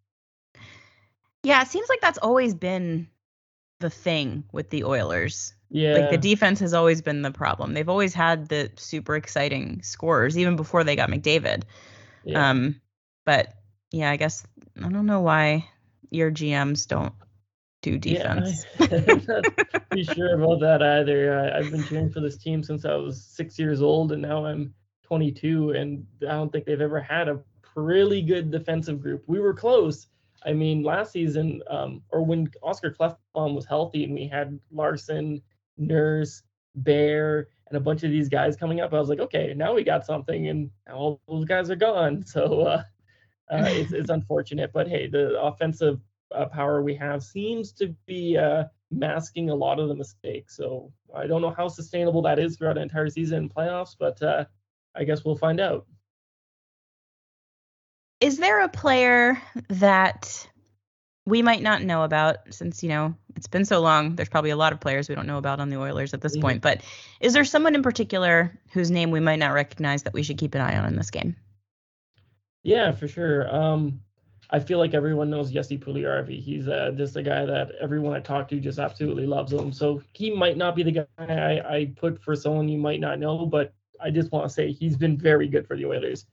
Yeah, 1.43 1.63
it 1.63 1.69
seems 1.69 1.89
like 1.89 2.01
that's 2.01 2.19
always 2.19 2.55
been 2.55 3.09
the 3.81 3.91
thing 3.91 4.45
with 4.53 4.71
the 4.71 4.85
Oilers. 4.85 5.55
Yeah. 5.71 5.95
Like 5.95 6.11
the 6.11 6.19
defense 6.19 6.61
has 6.61 6.75
always 6.75 7.03
been 7.03 7.23
the 7.23 7.33
problem. 7.33 7.75
They've 7.75 7.89
always 7.89 8.15
had 8.15 8.49
the 8.49 8.71
super 8.77 9.17
exciting 9.17 9.83
scorers, 9.83 10.39
even 10.39 10.55
before 10.55 10.85
they 10.85 10.95
got 10.95 11.11
McDavid. 11.11 11.65
Yeah. 12.25 12.51
Um, 12.51 12.81
but 13.25 13.55
yeah, 13.91 14.11
I 14.11 14.17
guess 14.17 14.47
I 14.83 14.89
don't 14.89 15.07
know 15.07 15.21
why 15.21 15.69
your 16.11 16.31
GMs 16.31 16.87
don't 16.87 17.15
do 17.83 17.99
defense. 17.99 18.65
Yeah, 18.79 18.87
I'm 19.09 19.25
not 19.27 19.91
be 19.91 20.05
sure 20.05 20.35
about 20.35 20.61
that 20.61 20.83
either. 20.83 21.39
I, 21.39 21.59
I've 21.59 21.71
been 21.71 21.85
cheering 21.85 22.11
for 22.11 22.21
this 22.21 22.39
team 22.39 22.63
since 22.63 22.85
I 22.85 22.95
was 22.95 23.23
six 23.23 23.59
years 23.59 23.83
old, 23.83 24.13
and 24.13 24.23
now 24.23 24.47
I'm 24.47 24.73
22, 25.05 25.73
and 25.73 26.07
I 26.23 26.33
don't 26.33 26.51
think 26.51 26.65
they've 26.65 26.81
ever 26.81 27.01
had 27.01 27.29
a 27.29 27.41
really 27.75 28.23
good 28.23 28.51
defensive 28.51 29.01
group. 29.01 29.25
We 29.27 29.41
were 29.41 29.55
close, 29.55 30.07
I 30.45 30.53
mean, 30.53 30.83
last 30.83 31.13
season, 31.13 31.63
um, 31.69 32.03
or 32.11 32.25
when 32.25 32.51
Oscar 32.63 32.91
Klefbom 32.91 33.55
was 33.55 33.67
healthy 33.67 34.05
and 34.05 34.15
we 34.15 34.27
had 34.27 34.59
Larsson, 34.71 35.41
Nurse, 35.77 36.43
Bear, 36.75 37.49
and 37.73 37.79
a 37.79 37.85
bunch 37.85 38.03
of 38.03 38.11
these 38.11 38.29
guys 38.29 38.55
coming 38.55 38.81
up, 38.81 38.93
I 38.93 38.99
was 38.99 39.09
like, 39.09 39.21
okay, 39.21 39.55
now 39.57 39.75
we 39.75 39.83
got 39.83 40.05
something, 40.05 40.49
and 40.49 40.71
all 40.93 41.21
those 41.27 41.47
guys 41.47 41.71
are 41.71 41.77
gone. 41.77 42.25
So 42.33 42.63
uh, 42.63 42.83
uh, 43.51 43.65
it's, 43.69 43.93
it's 43.93 44.11
unfortunate, 44.19 44.73
but 44.73 44.89
hey, 44.89 45.07
the 45.07 45.41
offensive 45.41 46.01
uh, 46.35 46.47
power 46.47 46.83
we 46.83 46.95
have 46.97 47.23
seems 47.23 47.73
to 47.73 47.95
be 48.07 48.37
uh, 48.37 48.65
masking 48.91 49.51
a 49.51 49.55
lot 49.55 49.79
of 49.79 49.89
the 49.89 49.95
mistakes. 49.95 50.57
So 50.57 50.93
I 51.15 51.27
don't 51.27 51.41
know 51.41 51.51
how 51.51 51.69
sustainable 51.69 52.23
that 52.23 52.39
is 52.39 52.57
throughout 52.57 52.77
an 52.77 52.83
entire 52.83 53.09
season 53.09 53.39
and 53.39 53.55
playoffs, 53.55 53.97
but 53.99 54.23
uh, 54.23 54.45
I 54.95 55.05
guess 55.05 55.25
we'll 55.25 55.37
find 55.37 55.61
out 55.61 55.87
is 58.21 58.37
there 58.37 58.61
a 58.61 58.69
player 58.69 59.43
that 59.69 60.49
we 61.25 61.43
might 61.43 61.63
not 61.63 61.83
know 61.83 62.03
about 62.03 62.39
since 62.51 62.83
you 62.83 62.89
know 62.89 63.15
it's 63.37 63.47
been 63.47 63.65
so 63.65 63.81
long. 63.81 64.17
There's 64.17 64.29
probably 64.29 64.51
a 64.51 64.57
lot 64.57 64.73
of 64.73 64.81
players 64.81 65.09
we 65.09 65.15
don't 65.15 65.27
know 65.27 65.39
about 65.39 65.61
on 65.61 65.71
the 65.71 65.77
oilers 65.77 66.15
at 66.15 66.21
this 66.21 66.33
mm-hmm. 66.33 66.43
point 66.43 66.63
but 66.63 66.83
is 67.21 67.33
there 67.33 67.45
someone 67.45 67.75
in 67.75 67.83
particular 67.83 68.59
whose 68.73 68.91
name 68.91 69.11
we 69.11 69.21
might 69.21 69.39
not 69.39 69.53
recognize 69.53 70.03
that 70.03 70.13
we 70.13 70.23
should 70.23 70.39
keep 70.39 70.55
an 70.55 70.61
eye 70.61 70.77
on 70.77 70.87
in 70.87 70.97
this 70.97 71.11
game? 71.11 71.37
Yeah 72.63 72.93
for 72.93 73.09
sure. 73.09 73.55
Um, 73.55 74.01
i 74.51 74.59
feel 74.59 74.79
like 74.79 74.93
everyone 74.93 75.31
knows 75.31 75.51
Jesse 75.51 75.79
Puljujarvi 75.79 76.43
he's 76.43 76.69
uh, 76.69 76.93
just 76.97 77.17
a 77.17 77.23
guy 77.23 77.47
that 77.47 77.71
everyone 77.81 78.15
i 78.15 78.21
talk 78.21 78.49
to 78.49 78.61
just 78.61 78.79
absolutely 78.79 79.27
loves 79.27 79.53
him. 79.53 79.73
So 79.73 80.03
he 80.13 80.35
might 80.35 80.57
not 80.57 80.77
be 80.77 80.83
the 80.83 80.93
guy 80.93 81.07
I, 81.19 81.77
I 81.77 81.93
put 81.97 82.23
for 82.23 82.37
someone 82.37 82.69
you 82.69 82.79
might 82.79 83.01
not 83.01 83.19
know 83.19 83.47
but 83.47 83.73
i 84.01 84.11
just 84.11 84.33
want 84.33 84.47
to 84.47 84.53
say 84.53 84.73
he's 84.73 84.97
been 84.97 85.17
very 85.17 85.49
good 85.49 85.67
for 85.67 85.77
the 85.77 85.87
oilers 85.87 86.27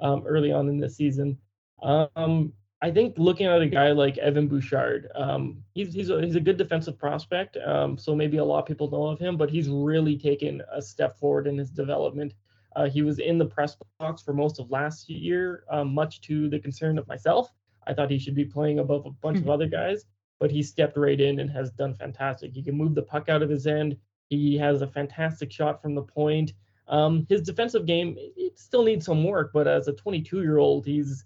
um, 0.00 0.24
early 0.26 0.52
on 0.52 0.68
in 0.68 0.78
the 0.78 0.88
season. 0.88 1.38
Um, 1.82 2.52
I 2.82 2.90
think 2.90 3.18
looking 3.18 3.46
at 3.46 3.60
a 3.60 3.66
guy 3.66 3.92
like 3.92 4.16
Evan 4.18 4.48
Bouchard, 4.48 5.08
um, 5.14 5.62
he's 5.74 5.92
he's 5.92 6.08
a, 6.08 6.22
he's 6.22 6.36
a 6.36 6.40
good 6.40 6.56
defensive 6.56 6.98
prospect. 6.98 7.58
Um, 7.58 7.98
so 7.98 8.14
maybe 8.14 8.38
a 8.38 8.44
lot 8.44 8.60
of 8.60 8.66
people 8.66 8.90
know 8.90 9.06
of 9.06 9.18
him, 9.18 9.36
but 9.36 9.50
he's 9.50 9.68
really 9.68 10.16
taken 10.16 10.62
a 10.72 10.80
step 10.80 11.18
forward 11.18 11.46
in 11.46 11.58
his 11.58 11.70
development. 11.70 12.32
Uh, 12.76 12.88
he 12.88 13.02
was 13.02 13.18
in 13.18 13.36
the 13.36 13.44
press 13.44 13.76
box 13.98 14.22
for 14.22 14.32
most 14.32 14.60
of 14.60 14.70
last 14.70 15.10
year, 15.10 15.64
um, 15.70 15.92
much 15.92 16.20
to 16.22 16.48
the 16.48 16.58
concern 16.58 16.98
of 16.98 17.06
myself. 17.06 17.52
I 17.86 17.92
thought 17.92 18.10
he 18.10 18.18
should 18.18 18.34
be 18.34 18.44
playing 18.44 18.78
above 18.78 19.04
a 19.06 19.10
bunch 19.10 19.38
of 19.38 19.50
other 19.50 19.66
guys, 19.66 20.04
but 20.38 20.50
he 20.50 20.62
stepped 20.62 20.96
right 20.96 21.20
in 21.20 21.40
and 21.40 21.50
has 21.50 21.70
done 21.72 21.94
fantastic. 21.94 22.52
He 22.52 22.62
can 22.62 22.76
move 22.76 22.94
the 22.94 23.02
puck 23.02 23.28
out 23.28 23.42
of 23.42 23.50
his 23.50 23.66
end. 23.66 23.96
He 24.28 24.56
has 24.58 24.80
a 24.80 24.86
fantastic 24.86 25.50
shot 25.52 25.82
from 25.82 25.94
the 25.94 26.02
point. 26.02 26.52
Um, 26.88 27.26
his 27.28 27.42
defensive 27.42 27.86
game 27.86 28.16
it 28.18 28.58
still 28.58 28.84
needs 28.84 29.06
some 29.06 29.24
work, 29.24 29.50
but 29.52 29.68
as 29.68 29.88
a 29.88 29.92
22 29.92 30.42
year 30.42 30.58
old, 30.58 30.86
he's 30.86 31.24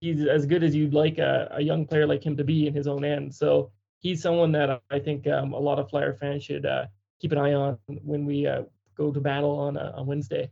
he's 0.00 0.26
as 0.26 0.46
good 0.46 0.62
as 0.62 0.74
you'd 0.74 0.94
like 0.94 1.18
a, 1.18 1.48
a, 1.52 1.62
young 1.62 1.86
player 1.86 2.06
like 2.06 2.24
him 2.24 2.36
to 2.36 2.44
be 2.44 2.66
in 2.66 2.74
his 2.74 2.86
own 2.86 3.04
end. 3.04 3.34
So 3.34 3.70
he's 4.00 4.22
someone 4.22 4.52
that 4.52 4.80
I 4.90 4.98
think 4.98 5.26
um, 5.26 5.52
a 5.52 5.58
lot 5.58 5.78
of 5.78 5.88
Flyer 5.90 6.14
fans 6.14 6.44
should 6.44 6.66
uh, 6.66 6.86
keep 7.20 7.32
an 7.32 7.38
eye 7.38 7.54
on 7.54 7.78
when 7.86 8.24
we 8.24 8.46
uh, 8.46 8.62
go 8.96 9.12
to 9.12 9.20
battle 9.20 9.58
on 9.58 9.76
uh, 9.76 9.92
on 9.96 10.06
Wednesday. 10.06 10.50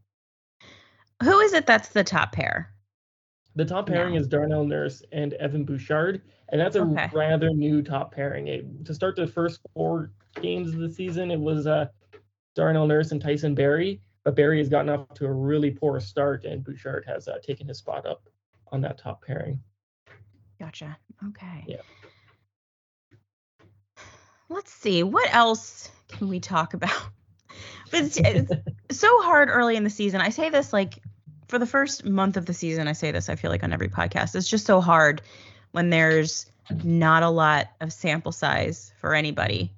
Who 1.22 1.40
is 1.40 1.52
it 1.52 1.66
that's 1.66 1.88
the 1.88 2.04
top 2.04 2.32
pair? 2.32 2.72
The 3.54 3.64
top 3.64 3.86
pairing 3.86 4.14
no. 4.14 4.20
is 4.20 4.28
Darnell 4.28 4.64
Nurse 4.64 5.02
and 5.12 5.32
Evan 5.34 5.64
Bouchard, 5.64 6.20
and 6.50 6.60
that's 6.60 6.76
a 6.76 6.82
okay. 6.82 7.08
rather 7.14 7.48
new 7.50 7.82
top 7.82 8.12
pairing. 8.12 8.48
It, 8.48 8.84
to 8.84 8.94
start 8.94 9.16
the 9.16 9.26
first 9.26 9.60
four 9.72 10.10
games 10.42 10.74
of 10.74 10.80
the 10.80 10.90
season, 10.90 11.30
it 11.30 11.40
was 11.40 11.66
uh, 11.66 11.86
Darnell 12.54 12.86
Nurse 12.86 13.12
and 13.12 13.20
Tyson 13.20 13.54
Barrie, 13.54 14.02
but 14.24 14.36
Barrie 14.36 14.58
has 14.58 14.68
gotten 14.68 14.90
off 14.90 15.08
to 15.14 15.24
a 15.24 15.32
really 15.32 15.70
poor 15.70 16.00
start, 16.00 16.44
and 16.44 16.62
Bouchard 16.62 17.06
has 17.06 17.28
uh, 17.28 17.38
taken 17.42 17.66
his 17.66 17.78
spot 17.78 18.04
up 18.04 18.28
on 18.72 18.80
that 18.82 18.98
top 18.98 19.24
pairing. 19.24 19.60
Gotcha. 20.58 20.96
Okay. 21.28 21.64
Yeah. 21.66 21.76
Let's 24.48 24.72
see. 24.72 25.02
What 25.02 25.32
else 25.34 25.90
can 26.08 26.28
we 26.28 26.40
talk 26.40 26.74
about? 26.74 26.90
But 27.90 28.00
it's, 28.00 28.16
it's 28.18 28.98
so 28.98 29.22
hard 29.22 29.48
early 29.48 29.76
in 29.76 29.84
the 29.84 29.90
season. 29.90 30.20
I 30.20 30.30
say 30.30 30.50
this 30.50 30.72
like 30.72 30.98
for 31.46 31.58
the 31.58 31.66
first 31.66 32.04
month 32.04 32.36
of 32.36 32.44
the 32.44 32.52
season. 32.52 32.88
I 32.88 32.92
say 32.92 33.12
this. 33.12 33.28
I 33.28 33.36
feel 33.36 33.50
like 33.50 33.62
on 33.62 33.72
every 33.72 33.88
podcast. 33.88 34.34
It's 34.34 34.48
just 34.48 34.66
so 34.66 34.80
hard 34.80 35.22
when 35.70 35.90
there's 35.90 36.50
not 36.82 37.22
a 37.22 37.28
lot 37.28 37.68
of 37.80 37.92
sample 37.92 38.32
size 38.32 38.92
for 38.98 39.14
anybody, 39.14 39.72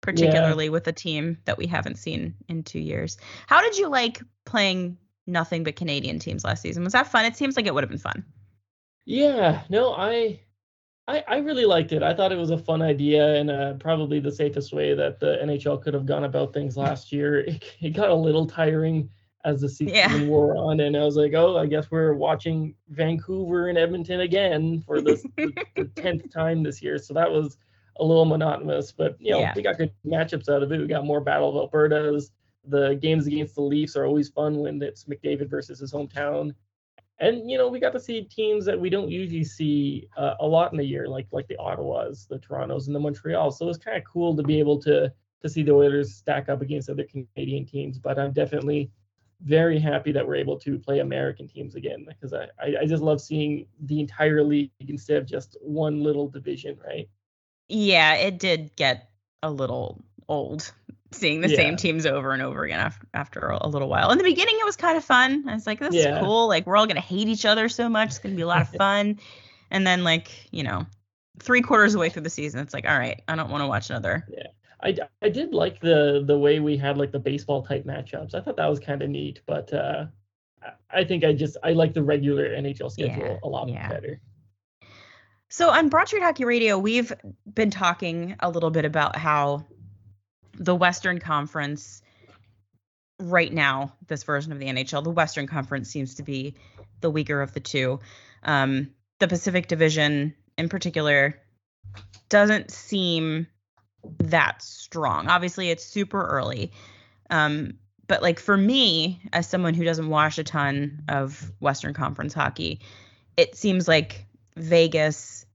particularly 0.00 0.64
yeah. 0.64 0.70
with 0.70 0.86
a 0.86 0.92
team 0.92 1.38
that 1.44 1.58
we 1.58 1.66
haven't 1.66 1.98
seen 1.98 2.34
in 2.48 2.62
two 2.62 2.80
years. 2.80 3.18
How 3.46 3.60
did 3.60 3.76
you 3.76 3.88
like 3.88 4.22
playing 4.44 4.96
nothing 5.26 5.64
but 5.64 5.76
Canadian 5.76 6.18
teams 6.18 6.44
last 6.44 6.62
season. 6.62 6.84
Was 6.84 6.92
that 6.92 7.06
fun? 7.06 7.24
It 7.24 7.36
seems 7.36 7.56
like 7.56 7.66
it 7.66 7.74
would 7.74 7.82
have 7.82 7.90
been 7.90 7.98
fun. 7.98 8.24
Yeah, 9.06 9.62
no, 9.68 9.92
I, 9.94 10.40
I, 11.06 11.22
I 11.28 11.36
really 11.38 11.66
liked 11.66 11.92
it. 11.92 12.02
I 12.02 12.14
thought 12.14 12.32
it 12.32 12.38
was 12.38 12.50
a 12.50 12.58
fun 12.58 12.82
idea 12.82 13.34
and 13.34 13.50
uh, 13.50 13.74
probably 13.74 14.20
the 14.20 14.32
safest 14.32 14.72
way 14.72 14.94
that 14.94 15.20
the 15.20 15.38
NHL 15.42 15.82
could 15.82 15.94
have 15.94 16.06
gone 16.06 16.24
about 16.24 16.54
things 16.54 16.76
last 16.78 17.12
year. 17.12 17.40
It, 17.40 17.64
it 17.80 17.90
got 17.90 18.10
a 18.10 18.14
little 18.14 18.46
tiring 18.46 19.10
as 19.44 19.60
the 19.60 19.68
season 19.68 19.94
yeah. 19.94 20.24
wore 20.24 20.56
on, 20.56 20.80
and 20.80 20.96
I 20.96 21.04
was 21.04 21.16
like, 21.16 21.34
oh, 21.34 21.58
I 21.58 21.66
guess 21.66 21.90
we're 21.90 22.14
watching 22.14 22.74
Vancouver 22.88 23.68
and 23.68 23.76
Edmonton 23.76 24.20
again 24.20 24.82
for 24.86 25.02
this, 25.02 25.22
the 25.36 25.90
tenth 25.96 26.32
time 26.32 26.62
this 26.62 26.80
year. 26.80 26.96
So 26.96 27.12
that 27.12 27.30
was 27.30 27.58
a 28.00 28.04
little 28.04 28.24
monotonous, 28.24 28.90
but 28.90 29.16
you 29.20 29.32
know, 29.32 29.40
yeah. 29.40 29.52
we 29.54 29.62
got 29.62 29.76
good 29.76 29.92
matchups 30.06 30.48
out 30.48 30.62
of 30.62 30.72
it. 30.72 30.80
We 30.80 30.86
got 30.86 31.04
more 31.04 31.20
Battle 31.20 31.50
of 31.50 31.56
Alberta's 31.56 32.30
the 32.66 32.94
games 32.94 33.26
against 33.26 33.54
the 33.54 33.62
Leafs 33.62 33.96
are 33.96 34.06
always 34.06 34.28
fun 34.28 34.58
when 34.58 34.82
it's 34.82 35.04
McDavid 35.04 35.48
versus 35.48 35.78
his 35.78 35.92
hometown. 35.92 36.54
And 37.18 37.50
you 37.50 37.58
know, 37.58 37.68
we 37.68 37.78
got 37.78 37.92
to 37.92 38.00
see 38.00 38.22
teams 38.22 38.64
that 38.64 38.78
we 38.78 38.90
don't 38.90 39.08
usually 39.08 39.44
see 39.44 40.08
uh, 40.16 40.34
a 40.40 40.46
lot 40.46 40.72
in 40.72 40.80
a 40.80 40.82
year, 40.82 41.08
like 41.08 41.26
like 41.30 41.46
the 41.46 41.56
Ottawas, 41.56 42.26
the 42.26 42.38
Torontos, 42.38 42.86
and 42.86 42.94
the 42.94 43.00
Montreal. 43.00 43.50
So 43.50 43.68
it's 43.68 43.78
kind 43.78 43.96
of 43.96 44.04
cool 44.04 44.34
to 44.36 44.42
be 44.42 44.58
able 44.58 44.80
to 44.82 45.12
to 45.42 45.48
see 45.48 45.62
the 45.62 45.72
Oilers 45.72 46.14
stack 46.14 46.48
up 46.48 46.62
against 46.62 46.90
other 46.90 47.04
Canadian 47.04 47.66
teams. 47.66 47.98
But 47.98 48.18
I'm 48.18 48.32
definitely 48.32 48.90
very 49.42 49.78
happy 49.78 50.10
that 50.12 50.26
we're 50.26 50.36
able 50.36 50.58
to 50.58 50.78
play 50.78 51.00
American 51.00 51.46
teams 51.46 51.74
again 51.74 52.06
because 52.08 52.32
I, 52.32 52.44
I, 52.58 52.76
I 52.82 52.86
just 52.86 53.02
love 53.02 53.20
seeing 53.20 53.66
the 53.80 54.00
entire 54.00 54.42
league 54.42 54.70
instead 54.80 55.18
of 55.18 55.26
just 55.26 55.56
one 55.60 56.02
little 56.02 56.28
division, 56.28 56.78
right? 56.84 57.08
Yeah, 57.68 58.14
it 58.14 58.38
did 58.38 58.74
get 58.76 59.10
a 59.42 59.50
little 59.50 60.02
old 60.28 60.72
seeing 61.14 61.40
the 61.40 61.50
yeah. 61.50 61.56
same 61.56 61.76
teams 61.76 62.06
over 62.06 62.32
and 62.32 62.42
over 62.42 62.64
again 62.64 62.80
after, 62.80 63.06
after 63.14 63.40
a 63.50 63.66
little 63.66 63.88
while. 63.88 64.10
In 64.10 64.18
the 64.18 64.24
beginning, 64.24 64.56
it 64.60 64.64
was 64.64 64.76
kind 64.76 64.96
of 64.96 65.04
fun. 65.04 65.44
I 65.48 65.54
was 65.54 65.66
like, 65.66 65.80
this 65.80 65.94
yeah. 65.94 66.16
is 66.16 66.20
cool. 66.20 66.48
Like, 66.48 66.66
we're 66.66 66.76
all 66.76 66.86
going 66.86 66.96
to 66.96 67.02
hate 67.02 67.28
each 67.28 67.44
other 67.44 67.68
so 67.68 67.88
much. 67.88 68.08
It's 68.10 68.18
going 68.18 68.34
to 68.34 68.36
be 68.36 68.42
a 68.42 68.46
lot 68.46 68.62
of 68.62 68.68
fun. 68.78 69.18
and 69.70 69.86
then, 69.86 70.04
like, 70.04 70.28
you 70.50 70.62
know, 70.62 70.86
three 71.40 71.62
quarters 71.62 71.94
away 71.94 72.10
through 72.10 72.22
the 72.22 72.30
season, 72.30 72.60
it's 72.60 72.74
like, 72.74 72.86
all 72.88 72.98
right, 72.98 73.22
I 73.28 73.36
don't 73.36 73.50
want 73.50 73.62
to 73.62 73.68
watch 73.68 73.90
another. 73.90 74.26
Yeah. 74.30 74.46
I, 74.82 74.94
I 75.22 75.30
did 75.30 75.54
like 75.54 75.80
the 75.80 76.22
the 76.26 76.38
way 76.38 76.60
we 76.60 76.76
had 76.76 76.98
like 76.98 77.10
the 77.10 77.18
baseball 77.18 77.62
type 77.62 77.86
matchups. 77.86 78.34
I 78.34 78.40
thought 78.40 78.56
that 78.56 78.68
was 78.68 78.80
kind 78.80 79.00
of 79.00 79.08
neat, 79.08 79.40
but 79.46 79.72
uh, 79.72 80.06
I 80.90 81.04
think 81.04 81.24
I 81.24 81.32
just 81.32 81.56
I 81.62 81.72
like 81.72 81.94
the 81.94 82.02
regular 82.02 82.50
NHL 82.50 82.90
schedule 82.90 83.24
yeah, 83.24 83.38
a 83.42 83.48
lot 83.48 83.68
yeah. 83.68 83.88
better. 83.88 84.20
So 85.48 85.70
on 85.70 85.88
Broad 85.88 86.08
Street 86.08 86.22
Hockey 86.22 86.44
Radio, 86.44 86.78
we've 86.78 87.12
been 87.52 87.70
talking 87.70 88.36
a 88.40 88.50
little 88.50 88.70
bit 88.70 88.84
about 88.84 89.16
how 89.16 89.64
the 90.56 90.74
Western 90.74 91.18
Conference 91.18 92.02
right 93.20 93.52
now, 93.52 93.92
this 94.06 94.24
version 94.24 94.52
of 94.52 94.58
the 94.58 94.66
NHL, 94.66 95.04
the 95.04 95.10
Western 95.10 95.46
Conference 95.46 95.88
seems 95.88 96.16
to 96.16 96.22
be 96.22 96.54
the 97.00 97.10
weaker 97.10 97.40
of 97.40 97.52
the 97.52 97.60
two. 97.60 98.00
Um, 98.42 98.90
the 99.20 99.28
Pacific 99.28 99.68
Division, 99.68 100.34
in 100.58 100.68
particular, 100.68 101.40
doesn't 102.28 102.70
seem 102.70 103.46
that 104.18 104.62
strong. 104.62 105.28
Obviously, 105.28 105.70
it's 105.70 105.84
super 105.84 106.24
early. 106.24 106.72
Um, 107.30 107.78
but 108.06 108.22
like 108.22 108.38
for 108.38 108.56
me, 108.56 109.22
as 109.32 109.48
someone 109.48 109.74
who 109.74 109.84
doesn't 109.84 110.08
watch 110.08 110.38
a 110.38 110.44
ton 110.44 111.04
of 111.08 111.52
Western 111.60 111.94
Conference 111.94 112.34
hockey, 112.34 112.80
it 113.36 113.56
seems 113.56 113.88
like 113.88 114.26
Vegas, 114.56 115.46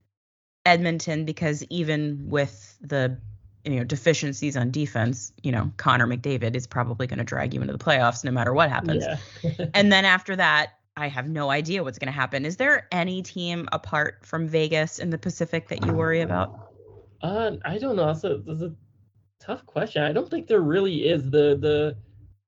Edmonton, 0.65 1.25
because 1.25 1.63
even 1.69 2.25
with 2.27 2.77
the 2.81 3.19
you 3.65 3.77
know 3.77 3.83
deficiencies 3.83 4.55
on 4.55 4.71
defense, 4.71 5.31
you 5.43 5.51
know 5.51 5.71
Connor 5.77 6.07
McDavid 6.07 6.55
is 6.55 6.67
probably 6.67 7.07
going 7.07 7.19
to 7.19 7.25
drag 7.25 7.53
you 7.53 7.61
into 7.61 7.73
the 7.73 7.83
playoffs 7.83 8.23
no 8.23 8.31
matter 8.31 8.53
what 8.53 8.69
happens. 8.69 9.05
Yeah. 9.43 9.65
and 9.73 9.91
then 9.91 10.05
after 10.05 10.35
that, 10.35 10.73
I 10.97 11.07
have 11.07 11.29
no 11.29 11.49
idea 11.49 11.83
what's 11.83 11.97
going 11.97 12.11
to 12.11 12.17
happen. 12.19 12.45
Is 12.45 12.57
there 12.57 12.87
any 12.91 13.21
team 13.21 13.69
apart 13.71 14.25
from 14.25 14.47
Vegas 14.47 14.99
in 14.99 15.09
the 15.09 15.17
Pacific 15.17 15.69
that 15.69 15.85
you 15.85 15.93
worry 15.93 16.21
about? 16.21 16.73
Uh, 17.21 17.51
I 17.65 17.77
don't 17.77 17.95
know. 17.95 18.07
That's 18.07 18.23
a, 18.23 18.37
that's 18.45 18.61
a 18.61 18.73
tough 19.39 19.65
question. 19.65 20.03
I 20.03 20.11
don't 20.11 20.29
think 20.29 20.47
there 20.47 20.61
really 20.61 21.07
is. 21.07 21.23
The 21.23 21.57
the 21.57 21.95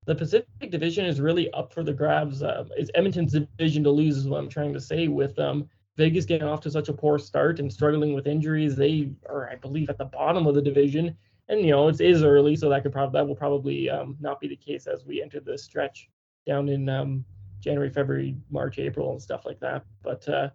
the 0.05 0.15
Pacific 0.15 0.71
Division 0.71 1.05
is 1.05 1.21
really 1.21 1.51
up 1.53 1.73
for 1.73 1.83
the 1.83 1.93
grabs. 1.93 2.41
Uh, 2.43 2.65
it's 2.75 2.91
Edmonton's 2.95 3.33
division 3.33 3.83
to 3.83 3.91
lose, 3.91 4.17
is 4.17 4.27
what 4.27 4.39
I'm 4.39 4.49
trying 4.49 4.73
to 4.73 4.81
say. 4.81 5.07
With 5.07 5.37
um, 5.39 5.69
Vegas 5.97 6.25
getting 6.25 6.47
off 6.47 6.61
to 6.61 6.71
such 6.71 6.89
a 6.89 6.93
poor 6.93 7.19
start 7.19 7.59
and 7.59 7.71
struggling 7.71 8.13
with 8.13 8.27
injuries. 8.27 8.75
They 8.75 9.11
are, 9.27 9.49
I 9.49 9.55
believe, 9.55 9.89
at 9.89 9.97
the 9.97 10.05
bottom 10.05 10.47
of 10.47 10.55
the 10.55 10.61
division. 10.61 11.15
And 11.49 11.61
you 11.61 11.71
know, 11.71 11.89
it 11.89 11.99
is 11.99 12.23
early, 12.23 12.55
so 12.55 12.69
that 12.69 12.83
could 12.83 12.93
probably 12.93 13.19
that 13.19 13.27
will 13.27 13.35
probably 13.35 13.89
um, 13.89 14.15
not 14.21 14.39
be 14.39 14.47
the 14.47 14.55
case 14.55 14.87
as 14.87 15.05
we 15.05 15.21
enter 15.21 15.39
the 15.39 15.57
stretch 15.57 16.09
down 16.47 16.69
in 16.69 16.87
um, 16.87 17.25
January, 17.59 17.89
February, 17.89 18.35
March, 18.49 18.79
April, 18.79 19.11
and 19.11 19.21
stuff 19.21 19.45
like 19.45 19.59
that. 19.59 19.83
But 20.01 20.27
uh, 20.29 20.49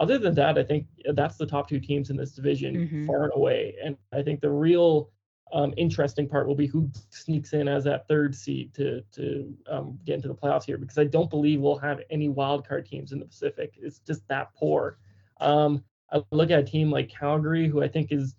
other 0.00 0.18
than 0.18 0.34
that, 0.34 0.56
I 0.58 0.62
think 0.62 0.86
that's 1.12 1.36
the 1.36 1.46
top 1.46 1.68
two 1.68 1.80
teams 1.80 2.08
in 2.08 2.16
this 2.16 2.32
division 2.32 2.74
mm-hmm. 2.74 3.06
far 3.06 3.24
and 3.24 3.32
away. 3.34 3.76
And 3.84 3.96
I 4.12 4.22
think 4.22 4.40
the 4.40 4.50
real 4.50 5.10
um, 5.52 5.72
interesting 5.76 6.28
part 6.28 6.46
will 6.46 6.54
be 6.54 6.66
who 6.66 6.90
sneaks 7.10 7.52
in 7.52 7.68
as 7.68 7.84
that 7.84 8.06
third 8.08 8.34
seed 8.34 8.74
to 8.74 9.02
to 9.12 9.54
um, 9.68 9.98
get 10.04 10.14
into 10.14 10.28
the 10.28 10.34
playoffs 10.34 10.64
here 10.64 10.78
because 10.78 10.98
I 10.98 11.04
don't 11.04 11.30
believe 11.30 11.60
we'll 11.60 11.78
have 11.78 12.00
any 12.10 12.28
wild 12.28 12.66
card 12.66 12.86
teams 12.86 13.12
in 13.12 13.18
the 13.18 13.26
Pacific. 13.26 13.74
It's 13.80 14.00
just 14.00 14.26
that 14.28 14.54
poor. 14.54 14.98
Um, 15.40 15.84
I 16.12 16.22
look 16.30 16.50
at 16.50 16.58
a 16.58 16.64
team 16.64 16.90
like 16.90 17.08
Calgary, 17.08 17.68
who 17.68 17.82
I 17.82 17.88
think 17.88 18.12
is 18.12 18.34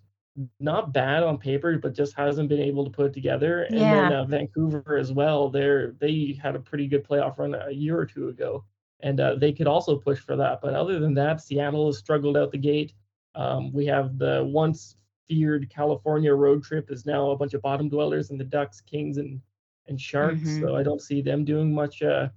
not 0.58 0.92
bad 0.92 1.22
on 1.22 1.38
paper, 1.38 1.78
but 1.78 1.94
just 1.94 2.14
hasn't 2.16 2.48
been 2.48 2.60
able 2.60 2.84
to 2.84 2.90
put 2.90 3.06
it 3.06 3.12
together. 3.12 3.64
And 3.64 3.78
yeah. 3.78 3.94
then 3.94 4.12
uh, 4.12 4.24
Vancouver 4.24 4.96
as 4.96 5.12
well. 5.12 5.48
They're 5.48 5.92
they 5.92 6.38
had 6.40 6.56
a 6.56 6.60
pretty 6.60 6.86
good 6.86 7.06
playoff 7.06 7.38
run 7.38 7.54
a 7.54 7.70
year 7.70 7.98
or 7.98 8.06
two 8.06 8.28
ago, 8.28 8.64
and 9.00 9.20
uh, 9.20 9.34
they 9.36 9.52
could 9.52 9.66
also 9.66 9.96
push 9.96 10.18
for 10.18 10.36
that. 10.36 10.60
But 10.60 10.74
other 10.74 10.98
than 10.98 11.14
that, 11.14 11.40
Seattle 11.40 11.86
has 11.86 11.98
struggled 11.98 12.36
out 12.36 12.52
the 12.52 12.58
gate. 12.58 12.94
Um, 13.34 13.72
we 13.72 13.86
have 13.86 14.18
the 14.18 14.44
once 14.44 14.96
feared 15.30 15.70
California 15.70 16.34
road 16.34 16.64
trip 16.64 16.90
is 16.90 17.06
now 17.06 17.30
a 17.30 17.36
bunch 17.36 17.54
of 17.54 17.62
bottom 17.62 17.88
dwellers 17.88 18.30
and 18.30 18.40
the 18.40 18.44
Ducks, 18.44 18.80
Kings, 18.80 19.16
and 19.16 19.40
and 19.86 20.00
Sharks. 20.00 20.40
Mm-hmm. 20.40 20.60
So 20.60 20.76
I 20.76 20.82
don't 20.82 21.00
see 21.00 21.22
them 21.22 21.44
doing 21.44 21.72
much 21.72 22.02
uh, 22.02 22.28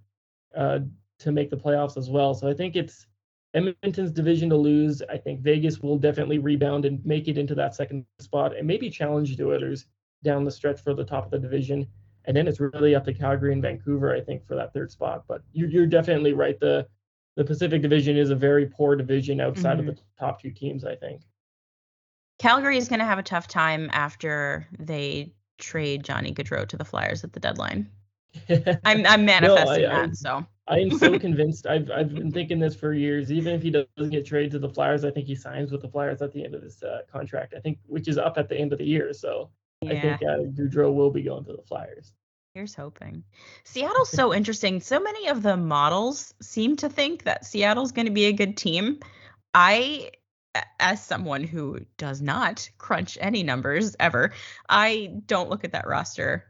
uh, 0.56 0.80
to 1.20 1.32
make 1.32 1.50
the 1.50 1.58
playoffs 1.58 1.98
as 1.98 2.10
well. 2.10 2.36
So 2.36 2.48
I 2.48 2.54
think 2.54 2.76
it's 2.76 3.08
Edmonton's 3.56 4.12
division 4.12 4.50
to 4.50 4.56
lose. 4.56 5.02
I 5.10 5.18
think 5.18 5.42
Vegas 5.42 5.80
will 5.80 5.98
definitely 5.98 6.38
rebound 6.38 6.86
and 6.86 7.04
make 7.04 7.28
it 7.28 7.38
into 7.38 7.56
that 7.56 7.76
second 7.76 8.06
spot 8.20 8.56
and 8.56 8.68
maybe 8.68 8.90
challenge 8.90 9.36
the 9.36 9.48
Oilers 9.48 9.88
down 10.24 10.44
the 10.44 10.52
stretch 10.52 10.82
for 10.82 10.94
the 10.94 11.04
top 11.04 11.26
of 11.26 11.32
the 11.32 11.40
division. 11.40 11.88
And 12.26 12.38
then 12.38 12.48
it's 12.48 12.60
really 12.60 12.96
up 12.96 13.06
to 13.06 13.14
Calgary 13.14 13.54
and 13.54 13.62
Vancouver, 13.62 14.16
I 14.16 14.22
think, 14.22 14.46
for 14.46 14.56
that 14.56 14.72
third 14.74 14.92
spot. 14.92 15.26
But 15.28 15.42
you're, 15.52 15.70
you're 15.70 15.88
definitely 15.88 16.34
right. 16.34 16.60
The 16.60 16.88
the 17.36 17.44
Pacific 17.44 17.82
Division 17.82 18.16
is 18.16 18.30
a 18.30 18.36
very 18.36 18.68
poor 18.68 18.96
division 18.96 19.42
outside 19.42 19.80
mm-hmm. 19.80 19.90
of 19.90 19.96
the 19.96 20.02
top 20.20 20.40
two 20.40 20.52
teams, 20.52 20.86
I 20.86 20.96
think. 20.96 21.24
Calgary 22.40 22.78
is 22.78 22.90
going 22.90 23.00
to 23.00 23.06
have 23.06 23.20
a 23.20 23.24
tough 23.24 23.48
time 23.48 23.90
after 23.94 24.68
they 24.78 25.34
trade 25.58 26.04
Johnny 26.04 26.34
Gaudreau 26.34 26.68
to 26.68 26.78
the 26.78 26.86
Flyers 26.86 27.24
at 27.24 27.34
the 27.34 27.40
deadline. 27.40 27.90
I'm 28.50 28.80
I'm 29.06 29.26
manifesting 29.26 29.84
no, 29.84 29.90
I, 29.90 29.96
that. 30.02 30.10
I, 30.10 30.14
so 30.14 30.46
I 30.68 30.80
am 30.80 30.92
so 30.98 31.18
convinced. 31.20 31.68
I've 31.68 31.90
I've 31.92 32.14
been 32.14 32.32
thinking 32.32 32.60
this 32.60 32.76
for 32.76 32.94
years. 32.94 33.32
Even 33.32 33.54
if 33.54 33.62
he 33.62 33.70
doesn't 33.70 34.12
get 34.12 34.26
traded 34.26 34.52
to 34.54 34.60
the 34.60 34.70
Flyers, 34.70 35.04
I 35.04 35.12
think 35.12 35.28
he 35.28 35.36
signs 35.36 35.72
with 35.72 35.82
the 35.82 35.90
Flyers 35.90 36.22
at 36.22 36.34
the 36.34 36.44
end 36.44 36.56
of 36.56 36.62
this 36.62 36.82
uh, 36.84 37.02
contract. 37.12 37.54
I 37.56 37.60
think 37.60 37.80
which 37.86 38.08
is 38.08 38.18
up 38.18 38.38
at 38.38 38.50
the 38.50 38.58
end 38.58 38.74
of 38.74 38.80
the 38.80 38.86
year. 38.86 39.14
So 39.14 39.50
yeah. 39.82 39.92
I 39.92 40.00
think 40.00 40.22
uh, 40.24 40.38
Gaudreau 40.62 40.94
will 40.94 41.12
be 41.12 41.24
going 41.24 41.46
to 41.46 41.54
the 41.54 41.64
Flyers. 41.64 42.14
Here's 42.54 42.76
hoping. 42.76 43.24
Seattle's 43.64 44.10
so 44.10 44.34
interesting. 44.36 44.80
So 44.80 45.00
many 45.00 45.28
of 45.28 45.42
the 45.42 45.58
models 45.58 46.34
seem 46.42 46.76
to 46.78 46.90
think 46.90 47.24
that 47.24 47.46
Seattle's 47.46 47.92
going 47.92 48.06
to 48.06 48.12
be 48.12 48.26
a 48.26 48.34
good 48.34 48.58
team. 48.58 49.00
I 49.54 50.12
as 50.80 51.04
someone 51.04 51.44
who 51.44 51.80
does 51.98 52.22
not 52.22 52.70
crunch 52.78 53.18
any 53.22 53.44
numbers 53.44 53.96
ever, 54.00 54.32
I 54.70 55.14
don't 55.26 55.50
look 55.50 55.64
at 55.64 55.72
that 55.72 55.88
roster 55.88 56.46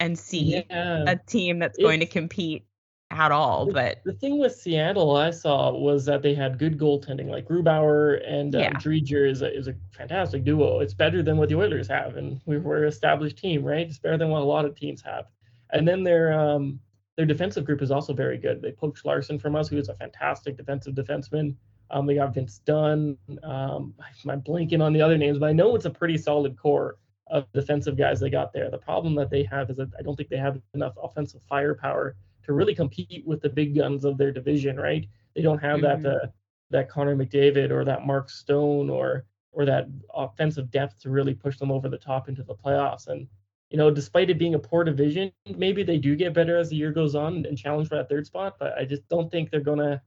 and 0.00 0.18
see 0.18 0.64
yeah. 0.68 1.04
a 1.06 1.16
team 1.16 1.58
that's 1.58 1.78
it's, 1.78 1.84
going 1.84 2.00
to 2.00 2.06
compete 2.06 2.66
at 3.10 3.30
all. 3.30 3.70
But 3.70 4.00
the 4.04 4.12
thing 4.12 4.38
with 4.38 4.54
Seattle 4.54 5.16
I 5.16 5.30
saw 5.30 5.72
was 5.72 6.04
that 6.06 6.22
they 6.22 6.34
had 6.34 6.58
good 6.58 6.78
goaltending, 6.78 7.28
like 7.28 7.46
Grubauer 7.46 8.20
and 8.28 8.54
um, 8.54 8.60
yeah. 8.60 8.72
Driedger 8.72 9.30
is 9.30 9.42
a, 9.42 9.56
is 9.56 9.68
a 9.68 9.74
fantastic 9.96 10.44
duo. 10.44 10.80
It's 10.80 10.94
better 10.94 11.22
than 11.22 11.36
what 11.36 11.48
the 11.48 11.56
Oilers 11.56 11.88
have, 11.88 12.16
and 12.16 12.40
we 12.46 12.58
were 12.58 12.82
an 12.82 12.88
established 12.88 13.38
team, 13.38 13.64
right? 13.64 13.86
It's 13.86 13.98
better 13.98 14.18
than 14.18 14.30
what 14.30 14.42
a 14.42 14.46
lot 14.46 14.64
of 14.64 14.74
teams 14.74 15.00
have. 15.02 15.26
And 15.70 15.86
then 15.86 16.02
their 16.02 16.32
um, 16.38 16.80
their 17.16 17.26
defensive 17.26 17.64
group 17.64 17.82
is 17.82 17.90
also 17.90 18.12
very 18.12 18.38
good. 18.38 18.60
They 18.60 18.72
poached 18.72 19.04
Larsson 19.04 19.38
from 19.38 19.54
us, 19.54 19.68
who 19.68 19.78
is 19.78 19.88
a 19.88 19.94
fantastic 19.94 20.56
defensive 20.56 20.94
defenseman. 20.94 21.54
Um, 21.94 22.06
they 22.06 22.16
got 22.16 22.34
Vince 22.34 22.58
Dunn. 22.58 23.16
Um, 23.44 23.94
I'm 24.28 24.42
blanking 24.42 24.82
on 24.82 24.92
the 24.92 25.00
other 25.00 25.16
names, 25.16 25.38
but 25.38 25.48
I 25.48 25.52
know 25.52 25.76
it's 25.76 25.84
a 25.84 25.90
pretty 25.90 26.18
solid 26.18 26.58
core 26.58 26.98
of 27.28 27.50
defensive 27.52 27.96
guys 27.96 28.18
they 28.18 28.28
got 28.28 28.52
there. 28.52 28.68
The 28.68 28.78
problem 28.78 29.14
that 29.14 29.30
they 29.30 29.44
have 29.44 29.70
is 29.70 29.76
that 29.76 29.90
I 29.96 30.02
don't 30.02 30.16
think 30.16 30.28
they 30.28 30.36
have 30.36 30.60
enough 30.74 30.94
offensive 31.00 31.40
firepower 31.48 32.16
to 32.42 32.52
really 32.52 32.74
compete 32.74 33.22
with 33.24 33.40
the 33.40 33.48
big 33.48 33.76
guns 33.76 34.04
of 34.04 34.18
their 34.18 34.32
division, 34.32 34.76
right? 34.76 35.06
They 35.36 35.42
don't 35.42 35.58
have 35.58 35.80
mm-hmm. 35.80 36.02
that 36.02 36.10
uh, 36.10 36.26
that 36.70 36.90
Connor 36.90 37.14
McDavid 37.14 37.70
or 37.70 37.84
that 37.84 38.04
Mark 38.04 38.28
Stone 38.28 38.90
or 38.90 39.24
or 39.52 39.64
that 39.64 39.86
offensive 40.12 40.72
depth 40.72 41.00
to 41.02 41.10
really 41.10 41.32
push 41.32 41.58
them 41.58 41.70
over 41.70 41.88
the 41.88 41.96
top 41.96 42.28
into 42.28 42.42
the 42.42 42.56
playoffs. 42.56 43.06
And 43.06 43.28
you 43.70 43.78
know, 43.78 43.90
despite 43.90 44.30
it 44.30 44.38
being 44.38 44.54
a 44.54 44.58
poor 44.58 44.82
division, 44.82 45.30
maybe 45.56 45.84
they 45.84 45.98
do 45.98 46.16
get 46.16 46.34
better 46.34 46.56
as 46.58 46.70
the 46.70 46.76
year 46.76 46.90
goes 46.90 47.14
on 47.14 47.46
and 47.46 47.56
challenge 47.56 47.88
for 47.88 47.94
that 47.94 48.08
third 48.08 48.26
spot. 48.26 48.56
But 48.58 48.76
I 48.76 48.84
just 48.84 49.08
don't 49.08 49.30
think 49.30 49.50
they're 49.50 49.60
gonna. 49.60 50.02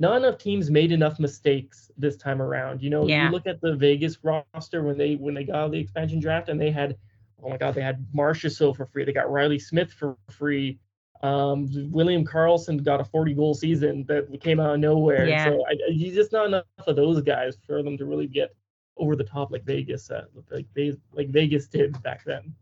Not 0.00 0.16
enough 0.16 0.38
teams 0.38 0.70
made 0.70 0.92
enough 0.92 1.20
mistakes 1.20 1.90
this 1.98 2.16
time 2.16 2.40
around. 2.40 2.82
You 2.82 2.88
know, 2.88 3.06
yeah. 3.06 3.26
you 3.26 3.30
look 3.30 3.46
at 3.46 3.60
the 3.60 3.76
Vegas 3.76 4.18
roster 4.22 4.82
when 4.82 4.96
they 4.96 5.14
when 5.14 5.34
they 5.34 5.44
got 5.44 5.70
the 5.70 5.78
expansion 5.78 6.18
draft 6.20 6.48
and 6.48 6.58
they 6.58 6.70
had, 6.70 6.96
oh 7.42 7.50
my 7.50 7.58
God, 7.58 7.74
they 7.74 7.82
had 7.82 8.06
Marchessault 8.16 8.76
for 8.76 8.86
free. 8.86 9.04
They 9.04 9.12
got 9.12 9.30
Reilly 9.30 9.58
Smith 9.58 9.92
for 9.92 10.16
free. 10.30 10.78
Um, 11.22 11.68
William 11.90 12.24
Karlsson 12.24 12.82
got 12.82 13.02
a 13.02 13.04
40 13.04 13.34
goal 13.34 13.52
season 13.52 14.06
that 14.08 14.40
came 14.40 14.58
out 14.58 14.72
of 14.72 14.80
nowhere. 14.80 15.28
Yeah. 15.28 15.44
So 15.44 15.64
I, 15.66 15.72
I, 15.72 15.92
just 15.92 16.32
not 16.32 16.46
enough 16.46 16.64
of 16.86 16.96
those 16.96 17.20
guys 17.20 17.58
for 17.66 17.82
them 17.82 17.98
to 17.98 18.06
really 18.06 18.26
get 18.26 18.56
over 18.96 19.14
the 19.14 19.24
top 19.24 19.50
like 19.50 19.64
Vegas, 19.64 20.10
uh, 20.10 20.24
like, 20.50 20.66
like 21.12 21.28
Vegas 21.28 21.68
did 21.68 22.02
back 22.02 22.24
then. 22.24 22.54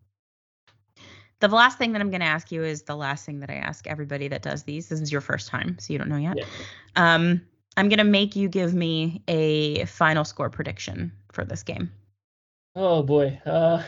The 1.41 1.49
last 1.49 1.79
thing 1.79 1.93
that 1.93 2.01
I'm 2.01 2.11
going 2.11 2.21
to 2.21 2.27
ask 2.27 2.51
you 2.51 2.65
is 2.65 2.83
the 2.83 2.97
last 2.97 3.25
thing 3.25 3.41
that 3.41 3.51
I 3.51 3.55
ask 3.55 3.87
everybody 3.87 4.29
that 4.29 4.43
does 4.43 4.65
these. 4.65 4.89
This 4.89 5.01
is 5.01 5.13
your 5.13 5.21
first 5.21 5.49
time, 5.49 5.79
so 5.79 5.93
you 5.93 5.99
don't 5.99 6.09
know 6.09 6.17
yet. 6.17 6.37
Yeah. 6.37 6.45
Um, 6.97 7.41
I'm 7.77 7.89
going 7.89 7.99
to 7.99 8.05
make 8.05 8.35
you 8.35 8.49
give 8.49 8.75
me 8.75 9.23
a 9.29 9.85
final 9.85 10.25
score 10.25 10.51
prediction 10.51 11.13
for 11.31 11.45
this 11.45 11.63
game. 11.63 11.93
Oh 12.75 13.03
boy. 13.03 13.41
Uh, 13.47 13.83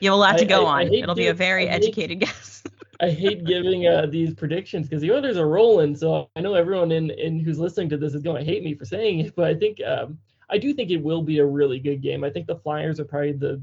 you 0.00 0.10
have 0.10 0.14
a 0.14 0.20
lot 0.20 0.38
to 0.38 0.44
go 0.44 0.66
I, 0.66 0.82
I, 0.82 0.86
on. 0.86 0.94
It'll 0.94 1.14
be 1.14 1.28
a 1.28 1.34
very 1.34 1.68
educated 1.68 2.20
guess. 2.20 2.62
I 3.00 3.10
hate 3.10 3.44
giving 3.44 3.86
uh, 3.86 4.06
these 4.06 4.32
predictions 4.32 4.88
because 4.88 5.02
the 5.02 5.10
Oilers 5.10 5.36
are 5.36 5.48
rolling. 5.48 5.96
So 5.96 6.28
I 6.36 6.40
know 6.40 6.54
everyone 6.54 6.92
in, 6.92 7.10
in 7.10 7.40
who's 7.40 7.58
listening 7.58 7.88
to 7.90 7.96
this 7.96 8.14
is 8.14 8.22
going 8.22 8.44
to 8.44 8.44
hate 8.44 8.62
me 8.62 8.74
for 8.74 8.84
saying 8.84 9.20
it, 9.20 9.34
but 9.34 9.46
I 9.46 9.54
think 9.54 9.78
um, 9.84 10.18
I 10.50 10.58
do 10.58 10.72
think 10.72 10.90
it 10.90 11.02
will 11.02 11.22
be 11.22 11.38
a 11.38 11.44
really 11.44 11.80
good 11.80 12.02
game. 12.02 12.22
I 12.22 12.30
think 12.30 12.46
the 12.46 12.56
Flyers 12.56 13.00
are 13.00 13.04
probably 13.04 13.32
the 13.32 13.62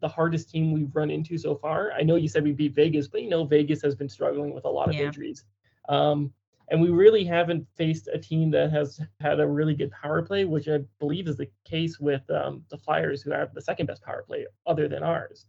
the 0.00 0.08
hardest 0.08 0.50
team 0.50 0.72
we've 0.72 0.94
run 0.94 1.10
into 1.10 1.38
so 1.38 1.54
far. 1.54 1.92
I 1.92 2.02
know 2.02 2.16
you 2.16 2.28
said 2.28 2.44
we 2.44 2.52
beat 2.52 2.74
Vegas, 2.74 3.08
but 3.08 3.22
you 3.22 3.28
know 3.28 3.44
Vegas 3.44 3.82
has 3.82 3.94
been 3.94 4.08
struggling 4.08 4.54
with 4.54 4.64
a 4.64 4.68
lot 4.68 4.88
of 4.88 4.94
yeah. 4.94 5.02
injuries. 5.02 5.44
Um, 5.88 6.32
and 6.70 6.80
we 6.80 6.90
really 6.90 7.24
haven't 7.24 7.66
faced 7.76 8.08
a 8.12 8.18
team 8.18 8.50
that 8.50 8.70
has 8.70 9.00
had 9.20 9.40
a 9.40 9.46
really 9.46 9.74
good 9.74 9.90
power 9.90 10.22
play, 10.22 10.44
which 10.44 10.68
I 10.68 10.80
believe 10.98 11.26
is 11.26 11.36
the 11.36 11.48
case 11.64 11.98
with 11.98 12.28
um, 12.30 12.62
the 12.68 12.76
Flyers, 12.76 13.22
who 13.22 13.30
have 13.30 13.54
the 13.54 13.62
second 13.62 13.86
best 13.86 14.02
power 14.02 14.24
play 14.26 14.46
other 14.66 14.86
than 14.86 15.02
ours. 15.02 15.46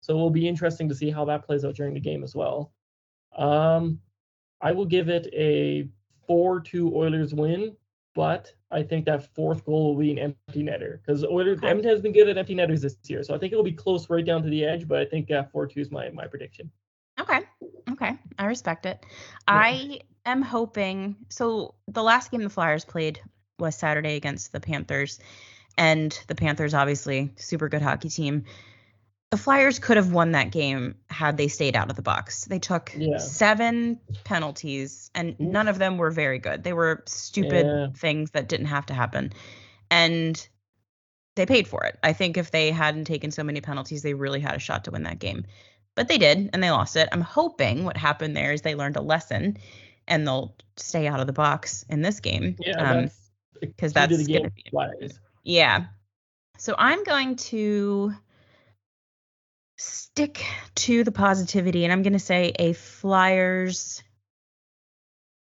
So 0.00 0.14
it 0.14 0.18
will 0.18 0.30
be 0.30 0.46
interesting 0.46 0.88
to 0.88 0.94
see 0.94 1.10
how 1.10 1.24
that 1.24 1.44
plays 1.44 1.64
out 1.64 1.74
during 1.74 1.94
the 1.94 2.00
game 2.00 2.22
as 2.22 2.34
well. 2.34 2.72
Um, 3.36 4.00
I 4.60 4.72
will 4.72 4.84
give 4.84 5.08
it 5.08 5.28
a 5.32 5.88
4 6.26 6.60
2 6.60 6.94
Oilers 6.94 7.34
win, 7.34 7.74
but 8.18 8.52
I 8.72 8.82
think 8.82 9.04
that 9.04 9.32
fourth 9.32 9.64
goal 9.64 9.94
will 9.94 10.00
be 10.00 10.10
an 10.10 10.18
empty 10.18 10.64
netter 10.64 10.98
because 11.00 11.24
Oilers 11.24 11.60
Edmonton 11.62 11.92
has 11.92 12.00
been 12.00 12.10
good 12.10 12.28
at 12.28 12.36
empty 12.36 12.52
netters 12.52 12.82
this 12.82 12.96
year. 13.04 13.22
So 13.22 13.32
I 13.32 13.38
think 13.38 13.52
it 13.52 13.56
will 13.56 13.62
be 13.62 13.70
close 13.70 14.10
right 14.10 14.24
down 14.24 14.42
to 14.42 14.50
the 14.50 14.64
edge, 14.64 14.88
but 14.88 14.98
I 14.98 15.04
think 15.04 15.30
uh, 15.30 15.44
4 15.52 15.68
2 15.68 15.78
is 15.78 15.92
my, 15.92 16.10
my 16.10 16.26
prediction. 16.26 16.68
Okay. 17.20 17.42
Okay. 17.92 18.18
I 18.36 18.46
respect 18.46 18.86
it. 18.86 19.06
Yeah. 19.06 19.14
I 19.46 20.00
am 20.26 20.42
hoping. 20.42 21.14
So 21.28 21.76
the 21.86 22.02
last 22.02 22.32
game 22.32 22.42
the 22.42 22.50
Flyers 22.50 22.84
played 22.84 23.20
was 23.60 23.76
Saturday 23.76 24.16
against 24.16 24.50
the 24.50 24.58
Panthers. 24.58 25.20
And 25.76 26.18
the 26.26 26.34
Panthers, 26.34 26.74
obviously, 26.74 27.30
super 27.36 27.68
good 27.68 27.82
hockey 27.82 28.08
team 28.08 28.46
the 29.30 29.36
Flyers 29.36 29.78
could 29.78 29.98
have 29.98 30.12
won 30.12 30.32
that 30.32 30.50
game 30.50 30.94
had 31.10 31.36
they 31.36 31.48
stayed 31.48 31.76
out 31.76 31.90
of 31.90 31.96
the 31.96 32.02
box. 32.02 32.46
They 32.46 32.58
took 32.58 32.94
yeah. 32.96 33.18
seven 33.18 34.00
penalties, 34.24 35.10
and 35.14 35.38
none 35.38 35.68
of 35.68 35.78
them 35.78 35.98
were 35.98 36.10
very 36.10 36.38
good. 36.38 36.64
They 36.64 36.72
were 36.72 37.02
stupid 37.06 37.66
yeah. 37.66 37.88
things 37.94 38.30
that 38.30 38.48
didn't 38.48 38.66
have 38.66 38.86
to 38.86 38.94
happen. 38.94 39.32
And 39.90 40.48
they 41.36 41.44
paid 41.44 41.68
for 41.68 41.84
it. 41.84 41.98
I 42.02 42.14
think 42.14 42.38
if 42.38 42.50
they 42.50 42.70
hadn't 42.70 43.04
taken 43.04 43.30
so 43.30 43.42
many 43.42 43.60
penalties, 43.60 44.02
they 44.02 44.14
really 44.14 44.40
had 44.40 44.54
a 44.54 44.58
shot 44.58 44.84
to 44.84 44.90
win 44.90 45.02
that 45.02 45.18
game. 45.18 45.44
But 45.94 46.08
they 46.08 46.16
did, 46.16 46.48
and 46.52 46.62
they 46.62 46.70
lost 46.70 46.96
it. 46.96 47.08
I'm 47.12 47.20
hoping 47.20 47.84
what 47.84 47.96
happened 47.96 48.36
there 48.36 48.52
is 48.52 48.62
they 48.62 48.74
learned 48.74 48.96
a 48.96 49.02
lesson 49.02 49.58
and 50.06 50.26
they'll 50.26 50.56
stay 50.76 51.06
out 51.06 51.20
of 51.20 51.26
the 51.26 51.32
box 51.34 51.84
in 51.90 52.00
this 52.00 52.18
game. 52.20 52.56
Yeah, 52.60 53.06
because 53.60 53.90
um, 53.90 54.08
that's, 54.08 54.12
that's 54.14 54.26
gonna 54.26 54.50
be, 54.50 55.10
yeah. 55.44 55.84
So 56.56 56.74
I'm 56.78 57.04
going 57.04 57.36
to 57.36 58.14
stick 59.78 60.44
to 60.74 61.04
the 61.04 61.12
positivity 61.12 61.84
and 61.84 61.92
I'm 61.92 62.02
going 62.02 62.12
to 62.12 62.18
say 62.18 62.52
a 62.58 62.72
Flyers 62.72 64.02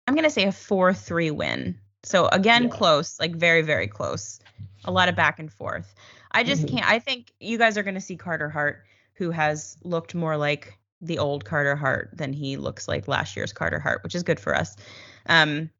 I'm 0.08 0.16
going 0.16 0.24
to 0.24 0.32
say 0.32 0.46
a 0.46 0.50
4-3 0.50 1.32
win. 1.32 1.78
So 2.04 2.28
again 2.28 2.64
yeah. 2.64 2.70
close, 2.70 3.20
like 3.20 3.36
very 3.36 3.64
very 3.64 3.88
close. 3.88 4.40
A 4.86 4.92
lot 4.92 5.10
of 5.10 5.16
back 5.16 5.40
and 5.40 5.52
forth. 5.52 5.94
I 6.32 6.44
just 6.44 6.66
mm-hmm. 6.66 6.78
can't 6.78 6.90
I 6.90 7.00
think 7.00 7.34
you 7.40 7.58
guys 7.58 7.78
are 7.78 7.84
going 7.84 7.96
to 7.96 8.02
see 8.02 8.16
Carter 8.16 8.50
Hart 8.50 8.84
who 9.16 9.32
has 9.32 9.78
looked 9.84 10.16
more 10.16 10.38
like 10.38 10.78
the 11.02 11.20
old 11.20 11.44
Carter 11.44 11.76
Hart 11.76 12.12
than 12.14 12.32
he 12.32 12.56
looks 12.58 12.88
like 12.88 13.08
last 13.08 13.36
year's 13.36 13.52
Carter 13.52 13.80
Hart, 13.80 14.04
which 14.04 14.16
is 14.16 14.24
good 14.24 14.40
for 14.40 14.56
us. 14.56 14.76
Um 15.26 15.72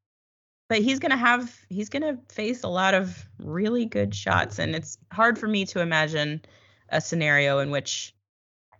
but 0.70 0.80
he's 0.80 1.00
going 1.00 1.12
to 1.12 1.18
have 1.18 1.56
he's 1.70 1.90
going 1.90 2.04
to 2.04 2.20
face 2.32 2.64
a 2.64 2.68
lot 2.68 2.94
of 2.94 3.28
really 3.40 3.86
good 3.86 4.14
shots 4.14 4.60
and 4.60 4.76
it's 4.76 4.98
hard 5.12 5.38
for 5.38 5.48
me 5.48 5.66
to 5.66 5.82
imagine 5.82 6.42
a 6.90 7.02
scenario 7.02 7.60
in 7.60 7.72
which 7.72 8.14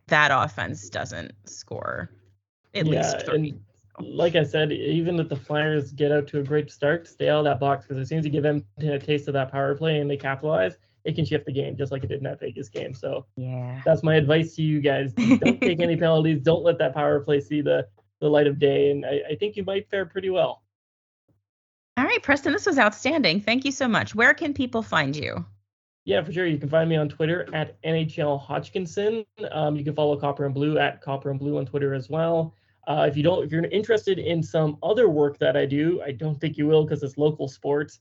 that 0.10 0.32
offense 0.32 0.90
doesn't 0.90 1.32
score 1.46 2.10
at 2.74 2.86
yeah, 2.86 2.92
least 2.92 3.26
three. 3.26 3.56
like 4.00 4.36
I 4.36 4.44
said, 4.44 4.72
even 4.72 5.20
if 5.20 5.30
the 5.30 5.36
Flyers 5.36 5.92
get 5.92 6.12
out 6.12 6.28
to 6.28 6.40
a 6.40 6.44
great 6.44 6.72
start, 6.72 7.08
stay 7.08 7.30
out 7.30 7.40
of 7.40 7.46
that 7.46 7.60
box 7.60 7.86
because 7.86 8.02
as 8.02 8.10
soon 8.10 8.20
as 8.20 8.26
you 8.26 8.32
give 8.32 8.44
them 8.44 8.64
a 8.80 9.00
taste 9.00 9.28
of 9.28 9.34
that 9.34 9.52
power 9.52 9.76
play 9.76 10.00
and 10.00 10.10
they 10.10 10.18
capitalize, 10.18 10.78
it 11.06 11.16
can 11.16 11.26
shift 11.26 11.46
the 11.46 11.52
game 11.52 11.76
just 11.76 11.92
like 11.92 12.04
it 12.04 12.08
did 12.08 12.18
in 12.20 12.24
that 12.26 12.40
Vegas 12.40 12.70
game. 12.70 12.94
So 12.94 13.26
yeah, 13.36 13.82
that's 13.86 14.04
my 14.04 14.16
advice 14.16 14.56
to 14.56 14.62
you 14.62 14.82
guys. 14.82 15.14
Don't 15.14 15.40
take 15.62 15.80
any 15.80 15.96
penalties. 15.96 16.42
Don't 16.42 16.64
let 16.64 16.78
that 16.80 16.94
power 16.94 17.20
play 17.20 17.40
see 17.40 17.62
the 17.62 17.88
the 18.20 18.30
light 18.30 18.48
of 18.48 18.60
day, 18.60 18.92
and 18.92 19.06
I, 19.06 19.22
I 19.32 19.36
think 19.36 19.56
you 19.56 19.64
might 19.64 19.90
fare 19.90 20.06
pretty 20.06 20.30
well. 20.30 20.64
All 21.98 22.06
right, 22.06 22.22
Preston, 22.22 22.54
this 22.54 22.66
was 22.66 22.80
outstanding. 22.80 23.42
Thank 23.42 23.66
you 23.66 23.72
so 23.72 23.88
much. 23.88 24.16
Where 24.16 24.34
can 24.34 24.54
people 24.54 24.82
find 24.82 25.16
you? 25.16 25.46
Yeah, 26.10 26.24
for 26.24 26.32
sure. 26.32 26.48
You 26.48 26.58
can 26.58 26.70
find 26.70 26.90
me 26.90 26.96
on 26.96 27.08
Twitter 27.08 27.48
at 27.54 27.80
NHL 27.84 28.42
Hodgkinson. 28.42 29.24
Um, 29.52 29.76
you 29.76 29.84
can 29.84 29.94
follow 29.94 30.18
Copper 30.18 30.44
and 30.46 30.56
Blue 30.56 30.80
at 30.80 31.04
Copper 31.04 31.30
and 31.30 31.40
Blue 31.40 31.60
on 31.60 31.68
Twitter 31.68 31.94
as 31.94 32.10
well. 32.10 32.56
Uh, 32.88 33.06
if 33.08 33.16
you 33.16 33.22
don't, 33.22 33.44
if 33.44 33.52
you're 33.52 33.64
interested 33.66 34.18
in 34.18 34.42
some 34.42 34.80
other 34.82 35.08
work 35.08 35.38
that 35.38 35.56
I 35.56 35.68
do, 35.68 36.02
I 36.02 36.12
don't 36.12 36.42
think 36.42 36.58
you 36.58 36.66
will 36.66 36.84
because 36.84 37.04
it's 37.04 37.20
local 37.20 37.48
sports. 37.48 38.00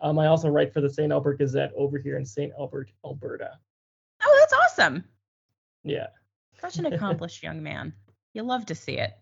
Um, 0.00 0.18
I 0.18 0.28
also 0.28 0.48
write 0.48 0.72
for 0.72 0.80
the 0.80 0.88
St. 0.88 1.12
Albert 1.12 1.36
Gazette 1.36 1.72
over 1.76 1.98
here 1.98 2.16
in 2.16 2.24
St. 2.24 2.50
Albert, 2.58 2.92
Alberta. 3.04 3.58
Oh, 4.24 4.36
that's 4.40 4.54
awesome. 4.54 5.04
Yeah. 5.84 6.06
Such 6.62 6.78
an 6.78 6.86
accomplished 6.86 7.42
young 7.42 7.62
man. 7.62 7.92
You 8.32 8.42
love 8.42 8.64
to 8.66 8.74
see 8.74 8.96
it. 8.96 9.12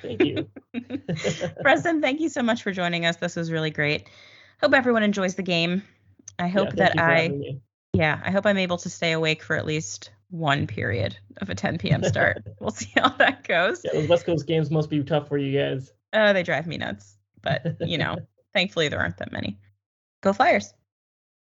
Thank 0.00 0.24
you. 0.24 0.48
Preston, 1.60 2.00
thank 2.00 2.18
you 2.18 2.30
so 2.30 2.42
much 2.42 2.62
for 2.62 2.72
joining 2.72 3.04
us. 3.04 3.16
This 3.16 3.36
was 3.36 3.52
really 3.52 3.70
great. 3.70 4.08
Hope 4.62 4.72
everyone 4.72 5.02
enjoys 5.02 5.34
the 5.34 5.42
game. 5.42 5.82
I 6.38 6.48
hope 6.48 6.68
Yeah, 6.68 6.90
that 6.92 6.98
I 6.98 7.60
yeah, 7.94 8.20
I 8.24 8.30
hope 8.30 8.46
I'm 8.46 8.58
able 8.58 8.78
to 8.78 8.90
stay 8.90 9.12
awake 9.12 9.42
for 9.42 9.56
at 9.56 9.66
least 9.66 10.10
one 10.30 10.66
period 10.66 11.16
of 11.38 11.50
a 11.50 11.54
10 11.54 11.78
p.m. 11.78 12.04
start. 12.04 12.42
we'll 12.60 12.70
see 12.70 12.90
how 12.94 13.08
that 13.08 13.46
goes. 13.46 13.80
Yeah, 13.84 13.92
those 13.94 14.08
West 14.08 14.26
Coast 14.26 14.46
games 14.46 14.70
must 14.70 14.90
be 14.90 15.02
tough 15.02 15.28
for 15.28 15.38
you 15.38 15.58
guys. 15.58 15.92
Oh, 16.12 16.32
they 16.32 16.42
drive 16.42 16.66
me 16.66 16.78
nuts. 16.78 17.16
But, 17.42 17.76
you 17.80 17.98
know, 17.98 18.16
thankfully 18.52 18.88
there 18.88 19.00
aren't 19.00 19.16
that 19.18 19.32
many. 19.32 19.58
Go 20.20 20.32
Flyers. 20.32 20.74